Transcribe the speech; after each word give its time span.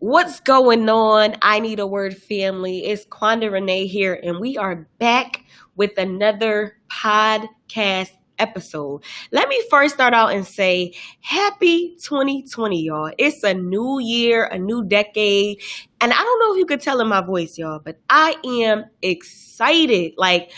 What's 0.00 0.40
going 0.40 0.88
on? 0.88 1.36
I 1.42 1.60
need 1.60 1.78
a 1.78 1.86
word 1.86 2.16
family. 2.16 2.86
It's 2.86 3.04
Quanda 3.04 3.52
Renee 3.52 3.86
here, 3.86 4.18
and 4.22 4.40
we 4.40 4.56
are 4.56 4.88
back 4.98 5.44
with 5.76 5.98
another 5.98 6.78
podcast 6.90 8.12
episode. 8.38 9.04
Let 9.30 9.50
me 9.50 9.62
first 9.68 9.92
start 9.92 10.14
out 10.14 10.32
and 10.32 10.46
say 10.46 10.94
happy 11.20 11.98
2020, 12.02 12.82
y'all. 12.82 13.12
It's 13.18 13.42
a 13.42 13.52
new 13.52 13.98
year, 13.98 14.46
a 14.46 14.58
new 14.58 14.82
decade. 14.82 15.60
And 16.00 16.14
I 16.14 16.16
don't 16.16 16.40
know 16.40 16.54
if 16.54 16.58
you 16.58 16.64
could 16.64 16.80
tell 16.80 17.02
in 17.02 17.08
my 17.08 17.20
voice, 17.20 17.58
y'all, 17.58 17.82
but 17.84 17.98
I 18.08 18.36
am 18.42 18.86
excited. 19.02 20.14
Like 20.16 20.50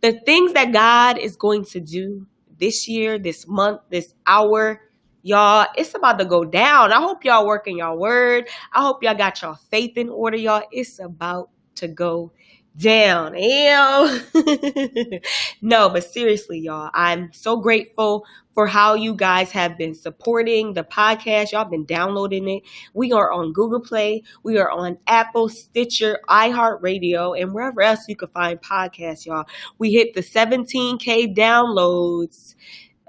the 0.00 0.18
things 0.26 0.54
that 0.54 0.72
God 0.72 1.18
is 1.18 1.36
going 1.36 1.64
to 1.66 1.78
do 1.78 2.26
this 2.58 2.88
year, 2.88 3.16
this 3.16 3.46
month, 3.46 3.80
this 3.90 4.12
hour 4.26 4.80
Y'all, 5.22 5.66
it's 5.76 5.94
about 5.94 6.18
to 6.18 6.24
go 6.24 6.44
down. 6.44 6.92
I 6.92 6.98
hope 6.98 7.24
y'all 7.24 7.46
working 7.46 7.78
y'all 7.78 7.98
word. 7.98 8.48
I 8.72 8.82
hope 8.82 9.02
y'all 9.02 9.14
got 9.14 9.42
y'all 9.42 9.58
faith 9.70 9.96
in 9.96 10.08
order, 10.08 10.36
y'all. 10.36 10.62
It's 10.70 11.00
about 11.00 11.50
to 11.76 11.88
go 11.88 12.32
down. 12.76 13.34
Ew. 13.36 14.20
no, 15.62 15.88
but 15.88 16.04
seriously, 16.04 16.60
y'all, 16.60 16.90
I'm 16.94 17.32
so 17.32 17.56
grateful 17.56 18.24
for 18.54 18.66
how 18.66 18.94
you 18.94 19.14
guys 19.14 19.50
have 19.52 19.76
been 19.76 19.94
supporting 19.94 20.74
the 20.74 20.84
podcast. 20.84 21.52
Y'all 21.52 21.64
been 21.64 21.84
downloading 21.84 22.48
it. 22.48 22.62
We 22.94 23.12
are 23.12 23.32
on 23.32 23.52
Google 23.52 23.80
Play. 23.80 24.22
We 24.42 24.58
are 24.58 24.70
on 24.70 24.98
Apple, 25.06 25.48
Stitcher, 25.48 26.20
iHeartRadio, 26.28 27.40
and 27.40 27.52
wherever 27.52 27.82
else 27.82 28.04
you 28.08 28.16
can 28.16 28.28
find 28.28 28.60
podcasts, 28.60 29.26
y'all. 29.26 29.46
We 29.78 29.92
hit 29.92 30.14
the 30.14 30.22
17K 30.22 31.36
downloads 31.36 32.54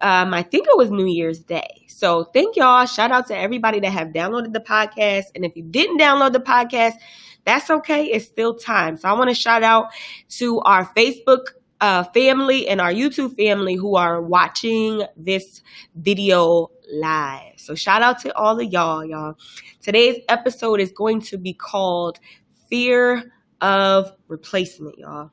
um, 0.02 0.34
I 0.34 0.44
think 0.44 0.68
it 0.68 0.78
was 0.78 0.90
New 0.90 1.06
Year's 1.06 1.40
Day. 1.40 1.86
So 1.88 2.24
thank 2.26 2.56
y'all. 2.56 2.86
Shout 2.86 3.12
out 3.12 3.28
to 3.28 3.38
everybody 3.38 3.80
that 3.82 3.92
have 3.92 4.10
downloaded 4.10 4.54
the 4.54 4.62
podcast. 4.62 5.26
And 5.36 5.44
if 5.44 5.56
you 5.56 5.64
didn't 5.64 6.00
download 6.00 6.34
the 6.34 6.40
podcast, 6.40 6.94
that's 7.46 7.70
okay. 7.70 8.06
It's 8.06 8.26
still 8.26 8.56
time. 8.56 8.98
So 8.98 9.10
I 9.10 9.14
want 9.14 9.30
to 9.30 9.36
shout 9.36 9.64
out 9.64 9.90
to 10.30 10.60
our 10.62 10.86
Facebook 10.94 11.48
uh, 11.82 12.04
family 12.06 12.68
and 12.68 12.82
our 12.82 12.92
YouTube 12.92 13.36
family 13.36 13.76
who 13.76 13.96
are 13.96 14.22
watching 14.22 15.04
this 15.16 15.62
video 15.96 16.72
live. 16.92 17.54
So 17.58 17.76
shout 17.76 18.02
out 18.02 18.20
to 18.22 18.36
all 18.36 18.60
of 18.60 18.72
y'all, 18.72 19.06
y'all. 19.06 19.38
Today's 19.82 20.22
episode 20.30 20.80
is 20.80 20.92
going 20.92 21.22
to 21.22 21.38
be 21.38 21.54
called 21.54 22.20
Fear 22.70 23.32
of 23.62 24.12
Replacement, 24.28 24.98
y'all. 24.98 25.32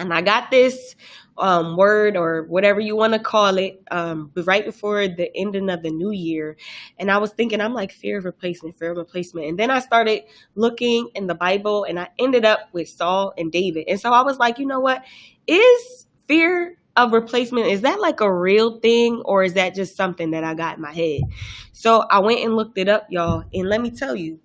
And 0.00 0.12
I 0.14 0.22
got 0.22 0.50
this 0.50 0.96
um, 1.38 1.76
word 1.76 2.16
or 2.16 2.44
whatever 2.44 2.80
you 2.80 2.96
want 2.96 3.14
to 3.14 3.18
call 3.18 3.56
it, 3.58 3.82
um, 3.90 4.30
right 4.36 4.64
before 4.64 5.08
the 5.08 5.30
ending 5.34 5.70
of 5.70 5.82
the 5.82 5.90
new 5.90 6.10
year. 6.10 6.56
And 6.98 7.10
I 7.10 7.18
was 7.18 7.32
thinking, 7.32 7.60
I'm 7.60 7.74
like, 7.74 7.92
fear 7.92 8.18
of 8.18 8.24
replacement, 8.24 8.78
fear 8.78 8.92
of 8.92 8.98
replacement. 8.98 9.46
And 9.46 9.58
then 9.58 9.70
I 9.70 9.80
started 9.80 10.22
looking 10.54 11.10
in 11.14 11.26
the 11.26 11.34
Bible 11.34 11.84
and 11.84 11.98
I 11.98 12.08
ended 12.18 12.44
up 12.44 12.60
with 12.72 12.88
Saul 12.88 13.32
and 13.38 13.50
David. 13.50 13.84
And 13.88 14.00
so 14.00 14.12
I 14.12 14.22
was 14.22 14.38
like, 14.38 14.58
you 14.58 14.66
know 14.66 14.80
what? 14.80 15.04
Is 15.46 16.06
fear 16.28 16.76
of 16.96 17.12
replacement, 17.12 17.66
is 17.68 17.82
that 17.82 18.00
like 18.00 18.20
a 18.20 18.32
real 18.32 18.78
thing 18.80 19.22
or 19.24 19.42
is 19.42 19.54
that 19.54 19.74
just 19.74 19.96
something 19.96 20.32
that 20.32 20.44
I 20.44 20.54
got 20.54 20.76
in 20.76 20.82
my 20.82 20.92
head? 20.92 21.22
So 21.72 22.00
I 22.00 22.18
went 22.18 22.40
and 22.40 22.56
looked 22.56 22.76
it 22.78 22.88
up, 22.88 23.06
y'all. 23.10 23.44
And 23.54 23.68
let 23.68 23.80
me 23.80 23.90
tell 23.90 24.14
you, 24.14 24.40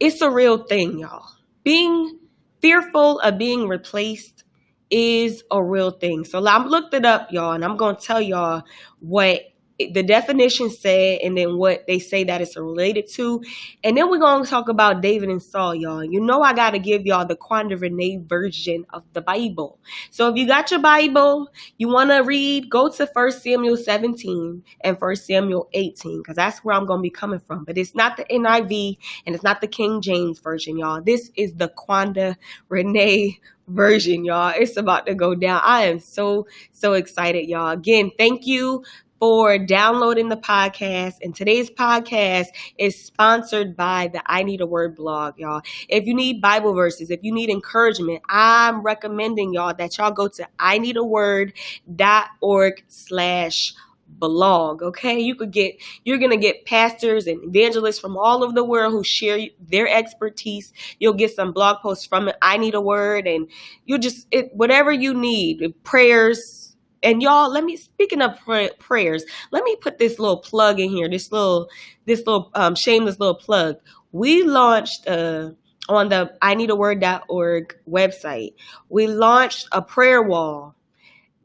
it's 0.00 0.20
a 0.22 0.30
real 0.30 0.64
thing, 0.64 0.98
y'all. 1.00 1.26
Being 1.64 2.18
fearful 2.60 3.20
of 3.20 3.38
being 3.38 3.68
replaced 3.68 4.44
is 4.90 5.42
a 5.50 5.62
real 5.62 5.90
thing. 5.90 6.24
So 6.24 6.44
I 6.44 6.66
looked 6.66 6.94
it 6.94 7.04
up, 7.04 7.30
y'all, 7.30 7.52
and 7.52 7.64
I'm 7.64 7.76
going 7.76 7.96
to 7.96 8.02
tell 8.02 8.20
y'all 8.20 8.62
what 9.00 9.42
the 9.78 10.02
definition 10.02 10.70
said 10.70 11.20
and 11.22 11.38
then 11.38 11.56
what 11.56 11.86
they 11.86 11.98
say 11.98 12.24
that 12.24 12.40
it's 12.40 12.56
related 12.56 13.08
to. 13.12 13.42
And 13.84 13.96
then 13.96 14.10
we're 14.10 14.18
going 14.18 14.44
to 14.44 14.50
talk 14.50 14.68
about 14.68 15.00
David 15.00 15.28
and 15.28 15.42
Saul, 15.42 15.74
y'all. 15.74 16.02
You 16.02 16.20
know, 16.20 16.42
I 16.42 16.52
got 16.52 16.70
to 16.70 16.80
give 16.80 17.06
y'all 17.06 17.24
the 17.24 17.36
Quanda 17.36 17.80
Renee 17.80 18.20
version 18.24 18.86
of 18.90 19.04
the 19.12 19.20
Bible. 19.20 19.78
So 20.10 20.28
if 20.28 20.36
you 20.36 20.48
got 20.48 20.70
your 20.70 20.80
Bible, 20.80 21.48
you 21.76 21.88
want 21.88 22.10
to 22.10 22.18
read, 22.18 22.68
go 22.68 22.88
to 22.88 23.08
1 23.12 23.32
Samuel 23.32 23.76
17 23.76 24.64
and 24.80 25.00
1 25.00 25.16
Samuel 25.16 25.68
18, 25.72 26.22
because 26.22 26.36
that's 26.36 26.64
where 26.64 26.74
I'm 26.74 26.86
going 26.86 26.98
to 26.98 27.02
be 27.02 27.10
coming 27.10 27.40
from. 27.40 27.64
But 27.64 27.78
it's 27.78 27.94
not 27.94 28.16
the 28.16 28.24
NIV 28.24 28.98
and 29.26 29.34
it's 29.34 29.44
not 29.44 29.60
the 29.60 29.68
King 29.68 30.00
James 30.00 30.40
version, 30.40 30.76
y'all. 30.76 31.00
This 31.00 31.30
is 31.36 31.54
the 31.54 31.68
Quanda 31.68 32.36
Renee 32.68 33.38
version, 33.68 34.24
y'all. 34.24 34.52
It's 34.56 34.76
about 34.76 35.06
to 35.06 35.14
go 35.14 35.34
down. 35.34 35.60
I 35.64 35.84
am 35.84 36.00
so, 36.00 36.46
so 36.72 36.94
excited, 36.94 37.48
y'all. 37.48 37.70
Again, 37.70 38.10
thank 38.18 38.46
you 38.46 38.82
for 39.18 39.58
downloading 39.58 40.28
the 40.28 40.36
podcast. 40.36 41.14
And 41.22 41.34
today's 41.34 41.70
podcast 41.70 42.46
is 42.78 43.02
sponsored 43.02 43.76
by 43.76 44.08
the 44.12 44.22
I 44.26 44.42
Need 44.42 44.60
a 44.60 44.66
Word 44.66 44.96
blog, 44.96 45.38
y'all. 45.38 45.62
If 45.88 46.06
you 46.06 46.14
need 46.14 46.40
Bible 46.40 46.74
verses, 46.74 47.10
if 47.10 47.20
you 47.22 47.32
need 47.32 47.50
encouragement, 47.50 48.22
I'm 48.28 48.82
recommending 48.82 49.52
y'all 49.52 49.74
that 49.74 49.98
y'all 49.98 50.12
go 50.12 50.28
to 50.28 50.48
I 50.58 50.78
Need 50.78 50.96
a 50.96 51.04
Word.org 51.04 52.84
slash 52.88 53.74
blog 54.10 54.82
okay 54.82 55.20
you 55.20 55.34
could 55.34 55.50
get 55.50 55.76
you're 56.02 56.18
gonna 56.18 56.36
get 56.36 56.64
pastors 56.64 57.26
and 57.26 57.44
evangelists 57.44 57.98
from 57.98 58.16
all 58.16 58.42
over 58.42 58.52
the 58.52 58.64
world 58.64 58.90
who 58.90 59.04
share 59.04 59.38
their 59.60 59.86
expertise 59.86 60.72
you'll 60.98 61.12
get 61.12 61.32
some 61.32 61.52
blog 61.52 61.76
posts 61.82 62.06
from 62.06 62.26
it 62.26 62.36
i 62.40 62.56
need 62.56 62.74
a 62.74 62.80
word 62.80 63.26
and 63.26 63.48
you'll 63.84 63.98
just 63.98 64.26
it, 64.30 64.50
whatever 64.54 64.90
you 64.90 65.12
need 65.12 65.74
prayers 65.84 66.67
and 67.02 67.22
y'all 67.22 67.50
let 67.50 67.64
me 67.64 67.76
speaking 67.76 68.22
of 68.22 68.38
pray, 68.40 68.70
prayers 68.78 69.24
let 69.50 69.64
me 69.64 69.76
put 69.76 69.98
this 69.98 70.18
little 70.18 70.38
plug 70.38 70.80
in 70.80 70.90
here 70.90 71.08
this 71.08 71.30
little 71.32 71.68
this 72.06 72.20
little 72.20 72.50
um, 72.54 72.74
shameless 72.74 73.18
little 73.20 73.34
plug. 73.34 73.76
We 74.12 74.42
launched 74.42 75.06
uh 75.08 75.50
on 75.88 76.08
the 76.10 76.32
i 76.42 76.54
need 76.54 76.70
a 76.70 76.76
word.org 76.76 77.76
website. 77.88 78.54
We 78.88 79.06
launched 79.06 79.68
a 79.72 79.82
prayer 79.82 80.22
wall 80.22 80.74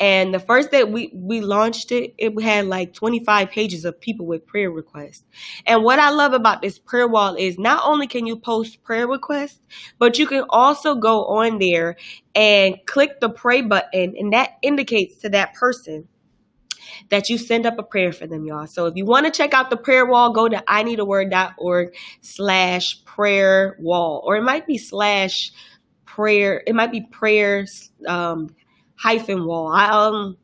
and 0.04 0.34
the 0.34 0.40
first 0.40 0.70
day 0.70 0.84
we, 0.84 1.12
we 1.14 1.40
launched 1.40 1.94
it, 1.94 2.14
it 2.18 2.38
had 2.42 2.66
like 2.66 2.94
25 2.94 3.50
pages 3.50 3.86
of 3.86 4.02
people 4.02 4.26
with 4.26 4.46
prayer 4.46 4.70
requests. 4.70 5.24
And 5.66 5.82
what 5.82 5.98
I 5.98 6.10
love 6.10 6.34
about 6.34 6.62
this 6.62 6.78
prayer 6.78 7.08
wall 7.08 7.36
is 7.36 7.58
not 7.58 7.84
only 7.86 8.06
can 8.08 8.28
you 8.28 8.36
post 8.36 8.84
prayer 8.84 9.08
requests, 9.08 9.62
but 10.00 10.20
you 10.20 10.28
can 10.28 10.44
also 10.50 10.96
go 10.96 11.24
on 11.28 11.58
there 11.58 11.96
and 12.36 12.76
click 12.86 13.22
the 13.22 13.30
pray 13.30 13.62
button, 13.62 14.14
and 14.20 14.34
that 14.34 14.58
indicates 14.62 15.16
to 15.20 15.30
that 15.30 15.54
person 15.54 16.10
that 17.08 17.30
you 17.30 17.38
send 17.38 17.66
up 17.66 17.80
a 17.80 17.84
prayer 17.84 18.12
for 18.12 18.28
them, 18.28 18.44
y'all. 18.44 18.68
So 18.68 18.88
if 18.88 18.98
you 18.98 19.06
want 19.06 19.26
to 19.26 19.32
check 19.32 19.54
out 19.54 19.70
the 19.70 19.78
prayer 19.78 20.06
wall, 20.06 20.34
go 20.34 20.50
to 20.50 20.62
I 20.68 20.84
need 20.84 21.00
a 21.00 21.06
word.org 21.06 21.96
slash 22.20 23.06
prayer 23.06 23.78
wall, 23.80 24.22
or 24.26 24.36
it 24.36 24.44
might 24.44 24.68
be 24.68 24.78
slash 24.78 25.54
prayer, 26.06 26.62
it 26.68 26.76
might 26.76 26.92
be 26.92 27.08
prayers 27.10 27.90
um, 28.06 28.50
hyphen 29.04 29.46
wall. 29.46 29.68
I 29.68 29.90
um 29.90 30.38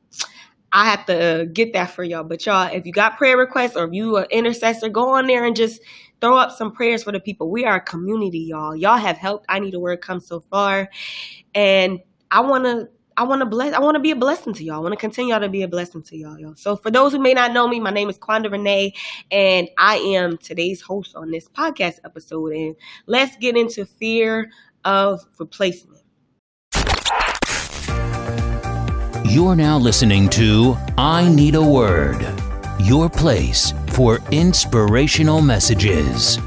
I 0.71 0.89
have 0.89 1.05
to 1.05 1.49
get 1.51 1.73
that 1.73 1.91
for 1.91 2.03
y'all. 2.03 2.23
But 2.23 2.45
y'all, 2.45 2.69
if 2.71 2.85
you 2.85 2.91
got 2.91 3.17
prayer 3.17 3.37
requests 3.37 3.75
or 3.75 3.85
if 3.85 3.93
you 3.93 4.17
are 4.17 4.27
intercessor, 4.29 4.89
go 4.89 5.15
on 5.15 5.27
there 5.27 5.45
and 5.45 5.55
just 5.55 5.81
throw 6.19 6.37
up 6.37 6.51
some 6.51 6.71
prayers 6.71 7.03
for 7.03 7.11
the 7.11 7.19
people. 7.19 7.49
We 7.49 7.65
are 7.65 7.77
a 7.77 7.81
community, 7.81 8.39
y'all. 8.39 8.75
Y'all 8.75 8.97
have 8.97 9.17
helped. 9.17 9.45
I 9.47 9.59
need 9.59 9.73
a 9.73 9.79
word 9.79 10.01
come 10.01 10.19
so 10.19 10.41
far. 10.41 10.89
And 11.55 11.99
I 12.29 12.41
wanna 12.41 12.89
I 13.15 13.23
want 13.23 13.41
to 13.41 13.45
bless. 13.45 13.73
I 13.73 13.79
want 13.79 13.95
to 13.95 13.99
be 13.99 14.11
a 14.11 14.15
blessing 14.15 14.53
to 14.53 14.63
y'all. 14.63 14.75
I 14.75 14.79
want 14.79 14.93
to 14.93 14.97
continue 14.97 15.37
to 15.37 15.49
be 15.49 15.61
a 15.63 15.67
blessing 15.67 16.03
to 16.03 16.15
y'all, 16.15 16.39
y'all. 16.39 16.55
So, 16.55 16.77
for 16.77 16.89
those 16.89 17.11
who 17.11 17.19
may 17.19 17.33
not 17.33 17.51
know 17.51 17.67
me, 17.67 17.77
my 17.81 17.91
name 17.91 18.09
is 18.09 18.17
Quanda 18.17 18.49
Renee, 18.49 18.93
and 19.29 19.67
I 19.77 19.97
am 19.97 20.37
today's 20.37 20.79
host 20.79 21.17
on 21.17 21.29
this 21.29 21.49
podcast 21.49 21.99
episode. 22.05 22.53
And 22.53 22.77
let's 23.07 23.35
get 23.35 23.57
into 23.57 23.85
fear 23.85 24.49
of 24.85 25.19
replacement. 25.37 25.98
You're 29.29 29.55
now 29.55 29.77
listening 29.77 30.27
to 30.29 30.75
I 30.97 31.29
Need 31.29 31.53
a 31.53 31.61
Word, 31.61 32.19
your 32.79 33.11
place 33.11 33.75
for 33.89 34.17
inspirational 34.31 35.39
messages. 35.39 36.39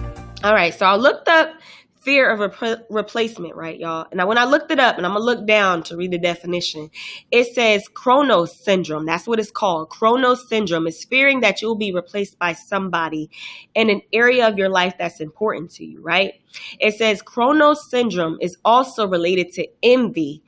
All 0.43 0.53
right, 0.53 0.75
so 0.75 0.87
I 0.87 0.97
looked 0.97 1.28
up 1.28 1.54
fear 2.01 2.28
of 2.28 2.41
rep- 2.41 2.84
replacement, 2.91 3.54
right, 3.54 3.78
y'all? 3.78 4.09
Now, 4.12 4.27
when 4.27 4.36
I 4.36 4.47
looked 4.47 4.72
it 4.72 4.80
up, 4.80 4.97
and 4.97 5.06
I'm 5.06 5.12
gonna 5.12 5.24
look 5.24 5.47
down 5.47 5.84
to 5.84 5.97
read 5.97 6.10
the 6.10 6.18
definition, 6.18 6.91
it 7.30 7.54
says 7.54 7.86
Chronos 7.86 8.56
syndrome. 8.65 9.06
That's 9.06 9.28
what 9.28 9.39
it's 9.39 9.53
called. 9.53 9.89
Chronos 9.89 10.48
syndrome 10.48 10.89
is 10.89 11.04
fearing 11.04 11.41
that 11.42 11.62
you'll 11.62 11.77
be 11.77 11.92
replaced 11.92 12.36
by 12.41 12.53
somebody 12.53 13.30
in 13.77 13.91
an 13.91 14.03
area 14.12 14.48
of 14.48 14.59
your 14.59 14.68
life 14.68 14.95
that's 14.98 15.21
important 15.21 15.71
to 15.74 15.84
you, 15.84 16.03
right? 16.03 16.34
It 16.80 16.97
says 16.97 17.22
Chronos 17.22 17.89
syndrome 17.89 18.39
is 18.41 18.56
also 18.65 19.06
related 19.06 19.53
to 19.53 19.68
envy 19.84 20.42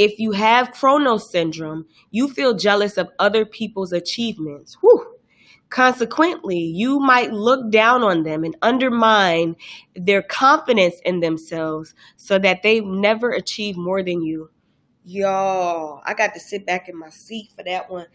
if 0.00 0.18
you 0.18 0.32
have 0.32 0.72
Chronos 0.72 1.30
syndrome, 1.30 1.84
you 2.10 2.30
feel 2.30 2.54
jealous 2.54 2.96
of 2.96 3.10
other 3.18 3.44
people's 3.44 3.92
achievements. 3.92 4.78
Whew. 4.80 5.18
Consequently, 5.68 6.58
you 6.58 6.98
might 6.98 7.34
look 7.34 7.70
down 7.70 8.02
on 8.02 8.22
them 8.22 8.42
and 8.42 8.56
undermine 8.62 9.56
their 9.94 10.22
confidence 10.22 10.94
in 11.04 11.20
themselves 11.20 11.94
so 12.16 12.38
that 12.38 12.62
they 12.62 12.80
never 12.80 13.30
achieve 13.32 13.76
more 13.76 14.02
than 14.02 14.22
you. 14.22 14.48
Y'all, 15.04 16.00
I 16.06 16.14
got 16.14 16.32
to 16.32 16.40
sit 16.40 16.64
back 16.64 16.88
in 16.88 16.98
my 16.98 17.10
seat 17.10 17.50
for 17.54 17.62
that 17.64 17.90
one. 17.90 18.06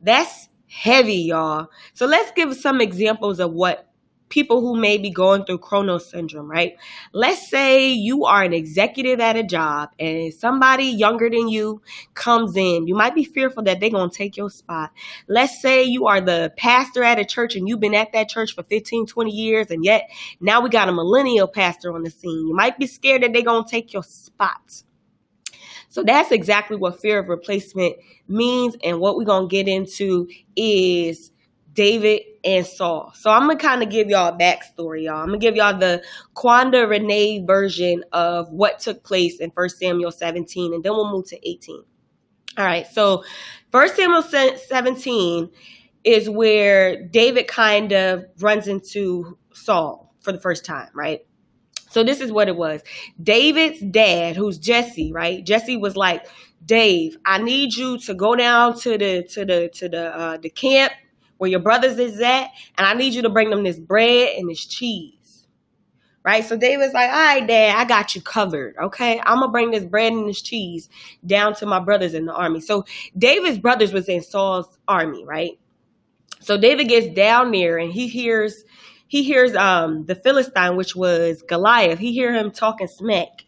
That's 0.00 0.48
heavy, 0.66 1.14
y'all. 1.14 1.68
So 1.92 2.06
let's 2.06 2.32
give 2.32 2.56
some 2.56 2.80
examples 2.80 3.38
of 3.38 3.52
what 3.52 3.88
people 4.28 4.60
who 4.60 4.76
may 4.76 4.98
be 4.98 5.10
going 5.10 5.44
through 5.44 5.58
Kronos 5.58 6.10
syndrome, 6.10 6.50
right? 6.50 6.76
Let's 7.12 7.48
say 7.48 7.88
you 7.88 8.24
are 8.24 8.42
an 8.42 8.52
executive 8.52 9.20
at 9.20 9.36
a 9.36 9.42
job 9.42 9.90
and 9.98 10.32
somebody 10.32 10.84
younger 10.84 11.30
than 11.30 11.48
you 11.48 11.82
comes 12.14 12.56
in. 12.56 12.86
You 12.86 12.94
might 12.94 13.14
be 13.14 13.24
fearful 13.24 13.62
that 13.64 13.80
they're 13.80 13.90
going 13.90 14.10
to 14.10 14.16
take 14.16 14.36
your 14.36 14.50
spot. 14.50 14.90
Let's 15.28 15.60
say 15.60 15.84
you 15.84 16.06
are 16.06 16.20
the 16.20 16.52
pastor 16.56 17.02
at 17.02 17.18
a 17.18 17.24
church 17.24 17.56
and 17.56 17.68
you've 17.68 17.80
been 17.80 17.94
at 17.94 18.12
that 18.12 18.28
church 18.28 18.54
for 18.54 18.62
15, 18.62 19.06
20 19.06 19.30
years 19.30 19.70
and 19.70 19.84
yet 19.84 20.10
now 20.40 20.60
we 20.60 20.68
got 20.68 20.88
a 20.88 20.92
millennial 20.92 21.48
pastor 21.48 21.94
on 21.94 22.02
the 22.02 22.10
scene. 22.10 22.46
You 22.48 22.54
might 22.54 22.78
be 22.78 22.86
scared 22.86 23.22
that 23.22 23.32
they're 23.32 23.42
going 23.42 23.64
to 23.64 23.70
take 23.70 23.92
your 23.92 24.02
spot. 24.02 24.82
So 25.88 26.02
that's 26.02 26.30
exactly 26.32 26.76
what 26.76 27.00
fear 27.00 27.18
of 27.18 27.28
replacement 27.28 27.96
means. 28.28 28.76
And 28.84 29.00
what 29.00 29.16
we're 29.16 29.24
going 29.24 29.48
to 29.48 29.52
get 29.52 29.68
into 29.68 30.28
is 30.54 31.32
David 31.78 32.22
and 32.42 32.66
Saul. 32.66 33.12
So 33.14 33.30
I'm 33.30 33.42
gonna 33.42 33.56
kind 33.56 33.84
of 33.84 33.88
give 33.88 34.08
y'all 34.08 34.34
a 34.34 34.36
backstory, 34.36 35.04
y'all. 35.04 35.20
I'm 35.20 35.28
gonna 35.28 35.38
give 35.38 35.54
y'all 35.54 35.78
the 35.78 36.02
Quanda 36.34 36.88
Renee 36.88 37.44
version 37.46 38.02
of 38.10 38.50
what 38.50 38.80
took 38.80 39.04
place 39.04 39.38
in 39.38 39.50
1 39.50 39.68
Samuel 39.68 40.10
17, 40.10 40.74
and 40.74 40.82
then 40.82 40.90
we'll 40.90 41.12
move 41.12 41.26
to 41.26 41.48
18. 41.48 41.84
All 42.56 42.64
right, 42.64 42.84
so 42.84 43.22
1 43.70 43.94
Samuel 43.94 44.22
17 44.22 45.50
is 46.02 46.28
where 46.28 47.06
David 47.06 47.46
kind 47.46 47.92
of 47.92 48.24
runs 48.40 48.66
into 48.66 49.38
Saul 49.52 50.12
for 50.18 50.32
the 50.32 50.40
first 50.40 50.64
time, 50.64 50.88
right? 50.96 51.20
So 51.90 52.02
this 52.02 52.20
is 52.20 52.32
what 52.32 52.48
it 52.48 52.56
was. 52.56 52.82
David's 53.22 53.78
dad, 53.82 54.34
who's 54.34 54.58
Jesse, 54.58 55.12
right? 55.12 55.46
Jesse 55.46 55.76
was 55.76 55.94
like, 55.94 56.26
"Dave, 56.64 57.16
I 57.24 57.38
need 57.38 57.74
you 57.74 57.98
to 57.98 58.14
go 58.14 58.34
down 58.34 58.76
to 58.80 58.98
the 58.98 59.22
to 59.30 59.44
the 59.44 59.70
to 59.74 59.88
the 59.88 60.18
uh, 60.18 60.36
the 60.38 60.50
camp 60.50 60.92
where 61.38 61.50
your 61.50 61.60
brothers 61.60 61.98
is 61.98 62.20
at, 62.20 62.50
and 62.76 62.86
I 62.86 62.94
need 62.94 63.14
you 63.14 63.22
to 63.22 63.30
bring 63.30 63.50
them 63.50 63.64
this 63.64 63.78
bread 63.78 64.36
and 64.36 64.48
this 64.48 64.64
cheese." 64.64 65.46
Right? 66.24 66.44
So 66.44 66.56
David's 66.56 66.92
like, 66.92 67.08
"All 67.08 67.16
right, 67.16 67.46
dad, 67.46 67.76
I 67.78 67.84
got 67.86 68.14
you 68.14 68.20
covered. 68.20 68.76
Okay, 68.76 69.20
I'm 69.24 69.40
gonna 69.40 69.50
bring 69.50 69.70
this 69.70 69.84
bread 69.84 70.12
and 70.12 70.28
this 70.28 70.42
cheese 70.42 70.90
down 71.24 71.54
to 71.56 71.66
my 71.66 71.80
brothers 71.80 72.14
in 72.14 72.26
the 72.26 72.34
army." 72.34 72.60
So 72.60 72.84
David's 73.16 73.58
brothers 73.58 73.92
was 73.92 74.08
in 74.08 74.22
Saul's 74.22 74.78
army, 74.86 75.24
right? 75.24 75.58
So 76.40 76.56
David 76.56 76.88
gets 76.88 77.14
down 77.14 77.50
there 77.50 77.78
and 77.78 77.92
he 77.92 78.08
hears 78.08 78.64
he 79.06 79.22
hears 79.22 79.54
um 79.56 80.04
the 80.06 80.14
Philistine, 80.14 80.76
which 80.76 80.94
was 80.94 81.42
Goliath. 81.42 81.98
He 81.98 82.12
hear 82.12 82.32
him 82.32 82.50
talking 82.50 82.88
smack 82.88 83.44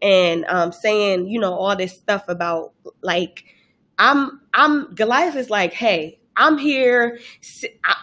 and 0.00 0.44
um 0.46 0.72
saying, 0.72 1.28
you 1.28 1.40
know, 1.40 1.52
all 1.54 1.76
this 1.76 1.92
stuff 1.92 2.24
about 2.28 2.72
like 3.02 3.44
I'm 3.98 4.40
I'm 4.54 4.94
Goliath 4.94 5.36
is 5.36 5.50
like, 5.50 5.72
hey, 5.72 6.18
I'm 6.36 6.58
here. 6.58 7.18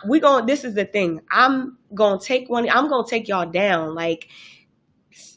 We 0.08 0.20
going. 0.20 0.46
This 0.46 0.64
is 0.64 0.74
the 0.76 0.86
thing. 0.86 1.22
I'm 1.32 1.78
gonna 1.94 2.20
take 2.20 2.50
one. 2.50 2.70
I'm 2.70 2.90
gonna 2.90 3.08
take 3.08 3.28
y'all 3.28 3.50
down. 3.50 3.96
Like 3.96 4.28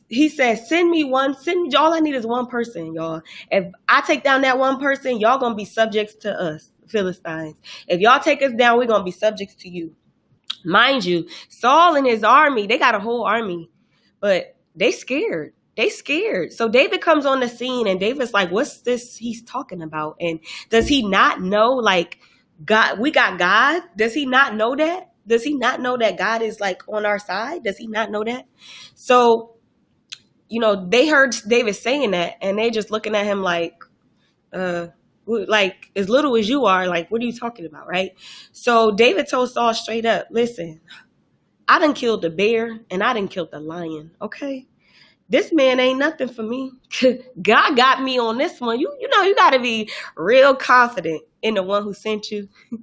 he 0.08 0.28
says, 0.28 0.68
send 0.68 0.90
me 0.90 1.04
one. 1.04 1.34
Send 1.34 1.62
me. 1.62 1.74
All 1.74 1.94
I 1.94 2.00
need 2.00 2.14
is 2.14 2.26
one 2.26 2.46
person, 2.46 2.94
y'all. 2.94 3.22
If 3.50 3.72
I 3.88 4.02
take 4.02 4.22
down 4.22 4.42
that 4.42 4.58
one 4.58 4.78
person, 4.78 5.18
y'all 5.18 5.38
gonna 5.38 5.54
be 5.54 5.64
subjects 5.64 6.14
to 6.16 6.32
us, 6.38 6.70
Philistines. 6.88 7.56
If 7.88 8.00
y'all 8.00 8.20
take 8.20 8.42
us 8.42 8.52
down, 8.52 8.78
we're 8.78 8.86
gonna 8.86 9.04
be 9.04 9.10
subjects 9.10 9.54
to 9.56 9.68
you. 9.68 9.94
Mind 10.64 11.04
you, 11.04 11.28
Saul 11.48 11.96
and 11.96 12.06
his 12.06 12.22
army, 12.22 12.66
they 12.66 12.78
got 12.78 12.94
a 12.94 13.00
whole 13.00 13.24
army, 13.24 13.70
but 14.20 14.56
they 14.76 14.92
scared. 14.92 15.54
They 15.76 15.88
scared. 15.88 16.52
So 16.52 16.68
David 16.68 17.00
comes 17.00 17.24
on 17.24 17.40
the 17.40 17.48
scene 17.48 17.86
and 17.86 17.98
David's 17.98 18.34
like, 18.34 18.50
what's 18.50 18.82
this 18.82 19.16
he's 19.16 19.42
talking 19.42 19.82
about? 19.82 20.16
And 20.20 20.38
does 20.68 20.86
he 20.86 21.06
not 21.08 21.40
know 21.40 21.72
like 21.72 22.18
God 22.64 22.99
we 22.99 23.11
got 23.11 23.38
God? 23.38 23.82
Does 23.97 24.14
he 24.14 24.26
not 24.26 24.55
know 24.55 24.76
that? 24.76 25.11
Does 25.26 25.44
he 25.44 25.55
not 25.55 25.81
know 25.81 25.97
that 25.97 26.19
God 26.19 26.43
is 26.43 26.61
like 26.61 26.82
on 26.88 27.06
our 27.06 27.19
side? 27.19 27.64
Does 27.64 27.76
he 27.76 27.87
not 27.87 28.11
know 28.11 28.25
that? 28.25 28.47
So, 28.94 29.55
you 30.49 30.61
know, 30.61 30.87
they 30.88 31.09
heard 31.09 31.35
David 31.47 31.75
saying 31.75 32.11
that 32.12 32.37
and 32.43 32.59
they 32.59 32.70
just 32.70 32.91
looking 32.91 33.14
at 33.14 33.25
him 33.25 33.43
like, 33.43 33.82
uh, 34.53 34.88
like 35.26 35.91
as 35.94 36.09
little 36.09 36.37
as 36.37 36.49
you 36.49 36.67
are, 36.67 36.87
like, 36.88 37.11
what 37.11 37.23
are 37.23 37.25
you 37.25 37.32
talking 37.32 37.64
about, 37.64 37.88
right? 37.88 38.12
So 38.50 38.91
David 38.91 39.29
told 39.29 39.50
Saul 39.50 39.75
straight 39.75 40.05
up, 40.05 40.26
listen, 40.31 40.81
I 41.69 41.79
done 41.79 41.94
killed 41.94 42.23
the 42.23 42.31
bear 42.31 42.81
and 42.91 43.03
I 43.03 43.14
done 43.14 43.29
killed 43.29 43.53
the 43.53 43.61
lion, 43.61 44.11
okay? 44.20 44.67
This 45.29 45.53
man 45.53 45.81
ain't 45.81 45.99
nothing 45.99 46.29
for 46.29 46.43
me. 46.43 46.73
God 47.43 47.76
got 47.76 48.03
me 48.03 48.19
on 48.19 48.37
this 48.37 48.61
one. 48.61 48.79
You 48.81 48.94
you 49.00 49.09
know, 49.09 49.23
you 49.23 49.35
gotta 49.35 49.61
be 49.61 49.91
real 50.17 50.55
confident 50.55 51.23
in 51.42 51.54
the 51.54 51.62
one 51.62 51.82
who 51.82 51.92
sent 51.92 52.30
you. 52.30 52.48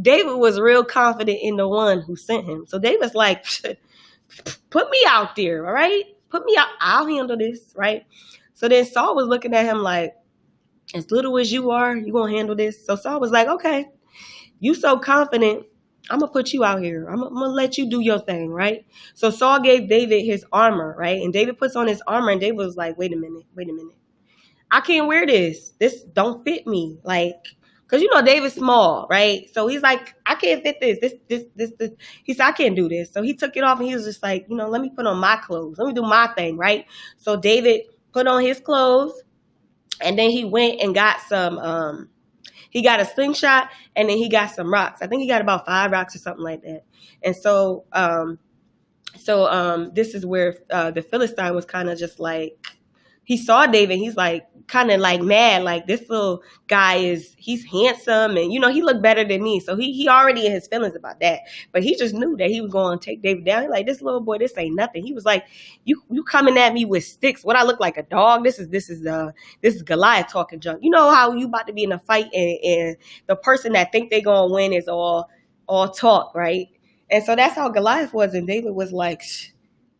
David 0.00 0.36
was 0.36 0.58
real 0.58 0.84
confident 0.84 1.38
in 1.42 1.56
the 1.56 1.68
one 1.68 2.00
who 2.00 2.16
sent 2.16 2.46
him. 2.46 2.64
So 2.66 2.78
David's 2.78 3.14
like, 3.14 3.44
put 4.70 4.90
me 4.90 4.98
out 5.06 5.36
there, 5.36 5.66
all 5.66 5.72
right? 5.72 6.04
Put 6.30 6.44
me 6.44 6.56
out. 6.56 6.68
I'll 6.80 7.06
handle 7.06 7.36
this, 7.36 7.72
right? 7.76 8.04
So 8.54 8.68
then 8.68 8.84
Saul 8.84 9.14
was 9.14 9.26
looking 9.26 9.54
at 9.54 9.66
him 9.66 9.78
like, 9.78 10.14
as 10.94 11.10
little 11.10 11.36
as 11.38 11.52
you 11.52 11.70
are, 11.70 11.96
you 11.96 12.12
gonna 12.12 12.32
handle 12.32 12.54
this. 12.54 12.84
So 12.84 12.96
Saul 12.96 13.20
was 13.20 13.30
like, 13.30 13.48
okay, 13.48 13.86
you 14.60 14.74
so 14.74 14.98
confident, 14.98 15.66
I'm 16.10 16.20
gonna 16.20 16.30
put 16.30 16.52
you 16.52 16.64
out 16.64 16.82
here. 16.82 17.08
I'm, 17.08 17.22
I'm, 17.22 17.34
gonna 17.34 17.48
let 17.48 17.78
you 17.78 17.88
do 17.88 18.00
your 18.00 18.18
thing, 18.18 18.50
right? 18.50 18.86
So 19.14 19.30
Saul 19.30 19.60
gave 19.60 19.88
David 19.88 20.24
his 20.24 20.44
armor, 20.52 20.94
right? 20.98 21.20
And 21.22 21.32
David 21.32 21.58
puts 21.58 21.76
on 21.76 21.88
his 21.88 22.02
armor, 22.06 22.30
and 22.30 22.40
David 22.40 22.58
was 22.58 22.76
like, 22.76 22.98
wait 22.98 23.12
a 23.12 23.16
minute, 23.16 23.44
wait 23.54 23.70
a 23.70 23.72
minute. 23.72 23.96
I 24.70 24.80
can't 24.80 25.06
wear 25.06 25.26
this. 25.26 25.72
This 25.78 26.02
don't 26.02 26.44
fit 26.44 26.66
me. 26.66 26.98
Like, 27.04 27.36
cause 27.94 28.02
you 28.02 28.10
know 28.14 28.22
David's 28.22 28.54
small, 28.54 29.06
right? 29.08 29.48
So 29.54 29.68
he's 29.68 29.82
like, 29.82 30.14
I 30.26 30.34
can't 30.34 30.62
fit 30.62 30.80
this. 30.80 30.98
This, 31.00 31.14
this, 31.28 31.44
this, 31.54 31.72
this. 31.78 31.90
He 32.24 32.34
said, 32.34 32.46
I 32.46 32.52
can't 32.52 32.74
do 32.74 32.88
this. 32.88 33.12
So 33.12 33.22
he 33.22 33.34
took 33.34 33.56
it 33.56 33.62
off, 33.62 33.78
and 33.78 33.88
he 33.88 33.94
was 33.94 34.04
just 34.04 34.22
like, 34.22 34.46
you 34.48 34.56
know, 34.56 34.68
let 34.68 34.80
me 34.80 34.90
put 34.90 35.06
on 35.06 35.18
my 35.18 35.36
clothes. 35.36 35.78
Let 35.78 35.86
me 35.86 35.94
do 35.94 36.02
my 36.02 36.28
thing, 36.36 36.56
right? 36.56 36.86
So 37.16 37.36
David 37.36 37.82
put 38.12 38.26
on 38.26 38.42
his 38.42 38.60
clothes 38.60 39.22
and 40.00 40.18
then 40.18 40.30
he 40.30 40.44
went 40.44 40.80
and 40.80 40.94
got 40.94 41.20
some 41.20 41.58
um 41.58 42.08
he 42.70 42.82
got 42.82 43.00
a 43.00 43.04
slingshot 43.04 43.70
and 43.94 44.08
then 44.08 44.16
he 44.16 44.28
got 44.28 44.50
some 44.50 44.72
rocks. 44.72 45.00
I 45.00 45.06
think 45.06 45.22
he 45.22 45.28
got 45.28 45.40
about 45.40 45.64
five 45.64 45.92
rocks 45.92 46.16
or 46.16 46.18
something 46.18 46.42
like 46.42 46.62
that. 46.62 46.84
And 47.22 47.36
so 47.36 47.84
um 47.92 48.38
so 49.16 49.46
um 49.46 49.92
this 49.94 50.14
is 50.14 50.26
where 50.26 50.56
uh 50.70 50.90
the 50.90 51.02
Philistine 51.02 51.54
was 51.54 51.64
kind 51.64 51.88
of 51.88 51.98
just 51.98 52.18
like 52.18 52.56
he 53.24 53.36
saw 53.36 53.66
David, 53.66 53.98
he's 53.98 54.16
like 54.16 54.46
kind 54.66 54.90
of 54.90 55.00
like 55.00 55.20
mad, 55.20 55.62
like 55.62 55.86
this 55.86 56.08
little 56.08 56.42
guy 56.68 56.96
is 56.96 57.34
he's 57.38 57.64
handsome 57.64 58.36
and 58.36 58.52
you 58.52 58.58
know 58.58 58.70
he 58.70 58.82
looked 58.82 59.02
better 59.02 59.24
than 59.24 59.42
me, 59.42 59.60
so 59.60 59.76
he 59.76 59.92
he 59.92 60.08
already 60.08 60.46
in 60.46 60.52
his 60.52 60.66
feelings 60.66 60.94
about 60.96 61.20
that. 61.20 61.40
But 61.72 61.82
he 61.82 61.96
just 61.96 62.14
knew 62.14 62.36
that 62.36 62.50
he 62.50 62.60
was 62.60 62.70
going 62.70 62.98
to 62.98 63.04
take 63.04 63.22
David 63.22 63.44
down. 63.44 63.62
He 63.62 63.68
like 63.68 63.86
this 63.86 64.02
little 64.02 64.20
boy, 64.20 64.38
this 64.38 64.56
ain't 64.56 64.74
nothing. 64.74 65.04
He 65.04 65.12
was 65.12 65.24
like, 65.24 65.44
you 65.84 66.02
you 66.10 66.22
coming 66.24 66.56
at 66.58 66.72
me 66.72 66.84
with 66.84 67.04
sticks? 67.04 67.44
What 67.44 67.56
I 67.56 67.64
look 67.64 67.80
like 67.80 67.96
a 67.96 68.02
dog? 68.02 68.44
This 68.44 68.58
is 68.58 68.68
this 68.68 68.90
is 68.90 69.06
uh 69.06 69.32
this 69.62 69.74
is 69.74 69.82
Goliath 69.82 70.28
talking 70.30 70.60
junk. 70.60 70.80
You 70.82 70.90
know 70.90 71.10
how 71.10 71.32
you 71.34 71.46
about 71.46 71.66
to 71.66 71.72
be 71.72 71.84
in 71.84 71.92
a 71.92 71.98
fight 71.98 72.26
and, 72.32 72.58
and 72.64 72.96
the 73.26 73.36
person 73.36 73.72
that 73.72 73.92
think 73.92 74.10
they 74.10 74.20
gonna 74.20 74.52
win 74.52 74.72
is 74.72 74.88
all 74.88 75.28
all 75.66 75.88
talk, 75.88 76.34
right? 76.34 76.68
And 77.10 77.22
so 77.22 77.36
that's 77.36 77.54
how 77.54 77.68
Goliath 77.68 78.12
was, 78.12 78.34
and 78.34 78.46
David 78.46 78.74
was 78.74 78.92
like. 78.92 79.22
Shh 79.22 79.50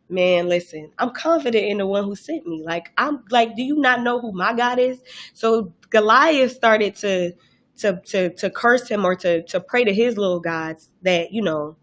man, 0.08 0.48
listen, 0.48 0.92
I'm 0.98 1.10
confident 1.10 1.64
in 1.64 1.78
the 1.78 1.86
one 1.86 2.04
who 2.04 2.14
sent 2.14 2.46
me. 2.46 2.62
Like, 2.62 2.92
I'm 2.96 3.24
like, 3.30 3.56
do 3.56 3.62
you 3.62 3.76
not 3.76 4.02
know 4.02 4.20
who 4.20 4.32
my 4.32 4.54
God 4.54 4.78
is? 4.78 5.00
So 5.32 5.72
Goliath 5.90 6.52
started 6.52 6.96
to 6.96 7.32
to 7.78 8.00
to 8.06 8.30
to 8.34 8.50
curse 8.50 8.88
him 8.88 9.04
or 9.04 9.16
to 9.16 9.42
to 9.44 9.60
pray 9.60 9.84
to 9.84 9.92
his 9.92 10.16
little 10.16 10.40
gods 10.40 10.90
that, 11.02 11.32
you 11.32 11.42
know, 11.42 11.76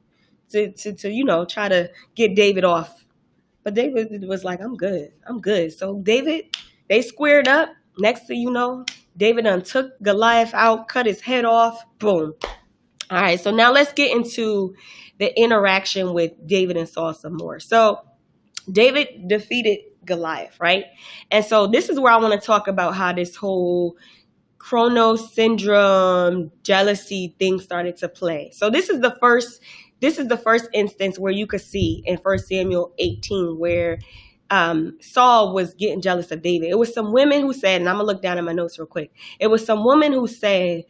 to 0.49 0.71
to, 0.71 0.93
to 0.93 1.11
you 1.11 1.25
know, 1.25 1.45
try 1.45 1.67
to 1.69 1.89
get 2.15 2.35
David 2.35 2.63
off. 2.63 3.05
But 3.63 3.73
David 3.73 4.23
was 4.27 4.43
like, 4.43 4.61
I'm 4.61 4.75
good. 4.75 5.11
I'm 5.27 5.39
good. 5.39 5.73
So 5.73 5.99
David, 5.99 6.45
they 6.89 7.01
squared 7.01 7.47
up. 7.47 7.69
Next 7.97 8.25
thing 8.25 8.39
you 8.39 8.51
know, 8.51 8.85
David 9.17 9.43
done 9.43 9.61
took 9.61 9.99
Goliath 10.01 10.53
out, 10.53 10.87
cut 10.87 11.05
his 11.05 11.21
head 11.21 11.45
off. 11.45 11.83
Boom. 11.99 12.33
All 13.11 13.21
right, 13.21 13.39
so 13.39 13.51
now 13.51 13.73
let's 13.73 13.91
get 13.91 14.15
into 14.15 14.73
the 15.19 15.37
interaction 15.37 16.13
with 16.13 16.31
David 16.47 16.77
and 16.77 16.87
Saul 16.87 17.13
some 17.13 17.35
more. 17.35 17.59
So 17.59 17.99
David 18.72 19.27
defeated 19.27 19.80
Goliath, 20.06 20.60
right? 20.60 20.86
And 21.32 21.46
so 21.46 21.68
this 21.68 21.89
is 21.89 22.00
where 22.00 22.12
I 22.12 22.18
want 22.18 22.39
to 22.39 22.46
talk 22.46 22.68
about 22.68 22.96
how 22.96 23.13
this 23.13 23.36
whole 23.36 23.96
Kronos 24.60 25.34
syndrome, 25.34 26.51
jealousy 26.63 27.36
thing 27.39 27.60
started 27.60 27.98
to 27.98 28.10
play. 28.10 28.51
So 28.53 28.70
this 28.70 28.89
is 28.89 29.01
the 29.01 29.15
first 29.20 29.62
this 30.01 30.20
is 30.20 30.27
the 30.27 30.38
first 30.38 30.68
instance 30.74 31.20
where 31.20 31.32
you 31.32 31.48
could 31.48 31.62
see 31.62 32.03
in 32.06 32.18
1 32.18 32.39
Samuel 32.39 32.94
18 33.00 33.58
where 33.60 34.00
um, 34.50 34.98
Saul 35.01 35.53
was 35.53 35.74
getting 35.75 36.01
jealous 36.01 36.32
of 36.32 36.41
David. 36.41 36.70
It 36.70 36.77
was 36.77 36.94
some 36.94 37.13
women 37.13 37.41
who 37.41 37.53
said, 37.53 37.82
and 37.82 37.89
I'm 37.89 37.96
gonna 37.96 38.08
look 38.08 38.22
down 38.22 38.38
at 38.38 38.44
my 38.44 38.53
notes 38.53 38.80
real 38.80 38.86
quick. 38.86 39.12
It 39.39 39.48
was 39.48 39.65
some 39.65 39.84
woman 39.84 40.12
who 40.12 40.27
said, 40.27 40.84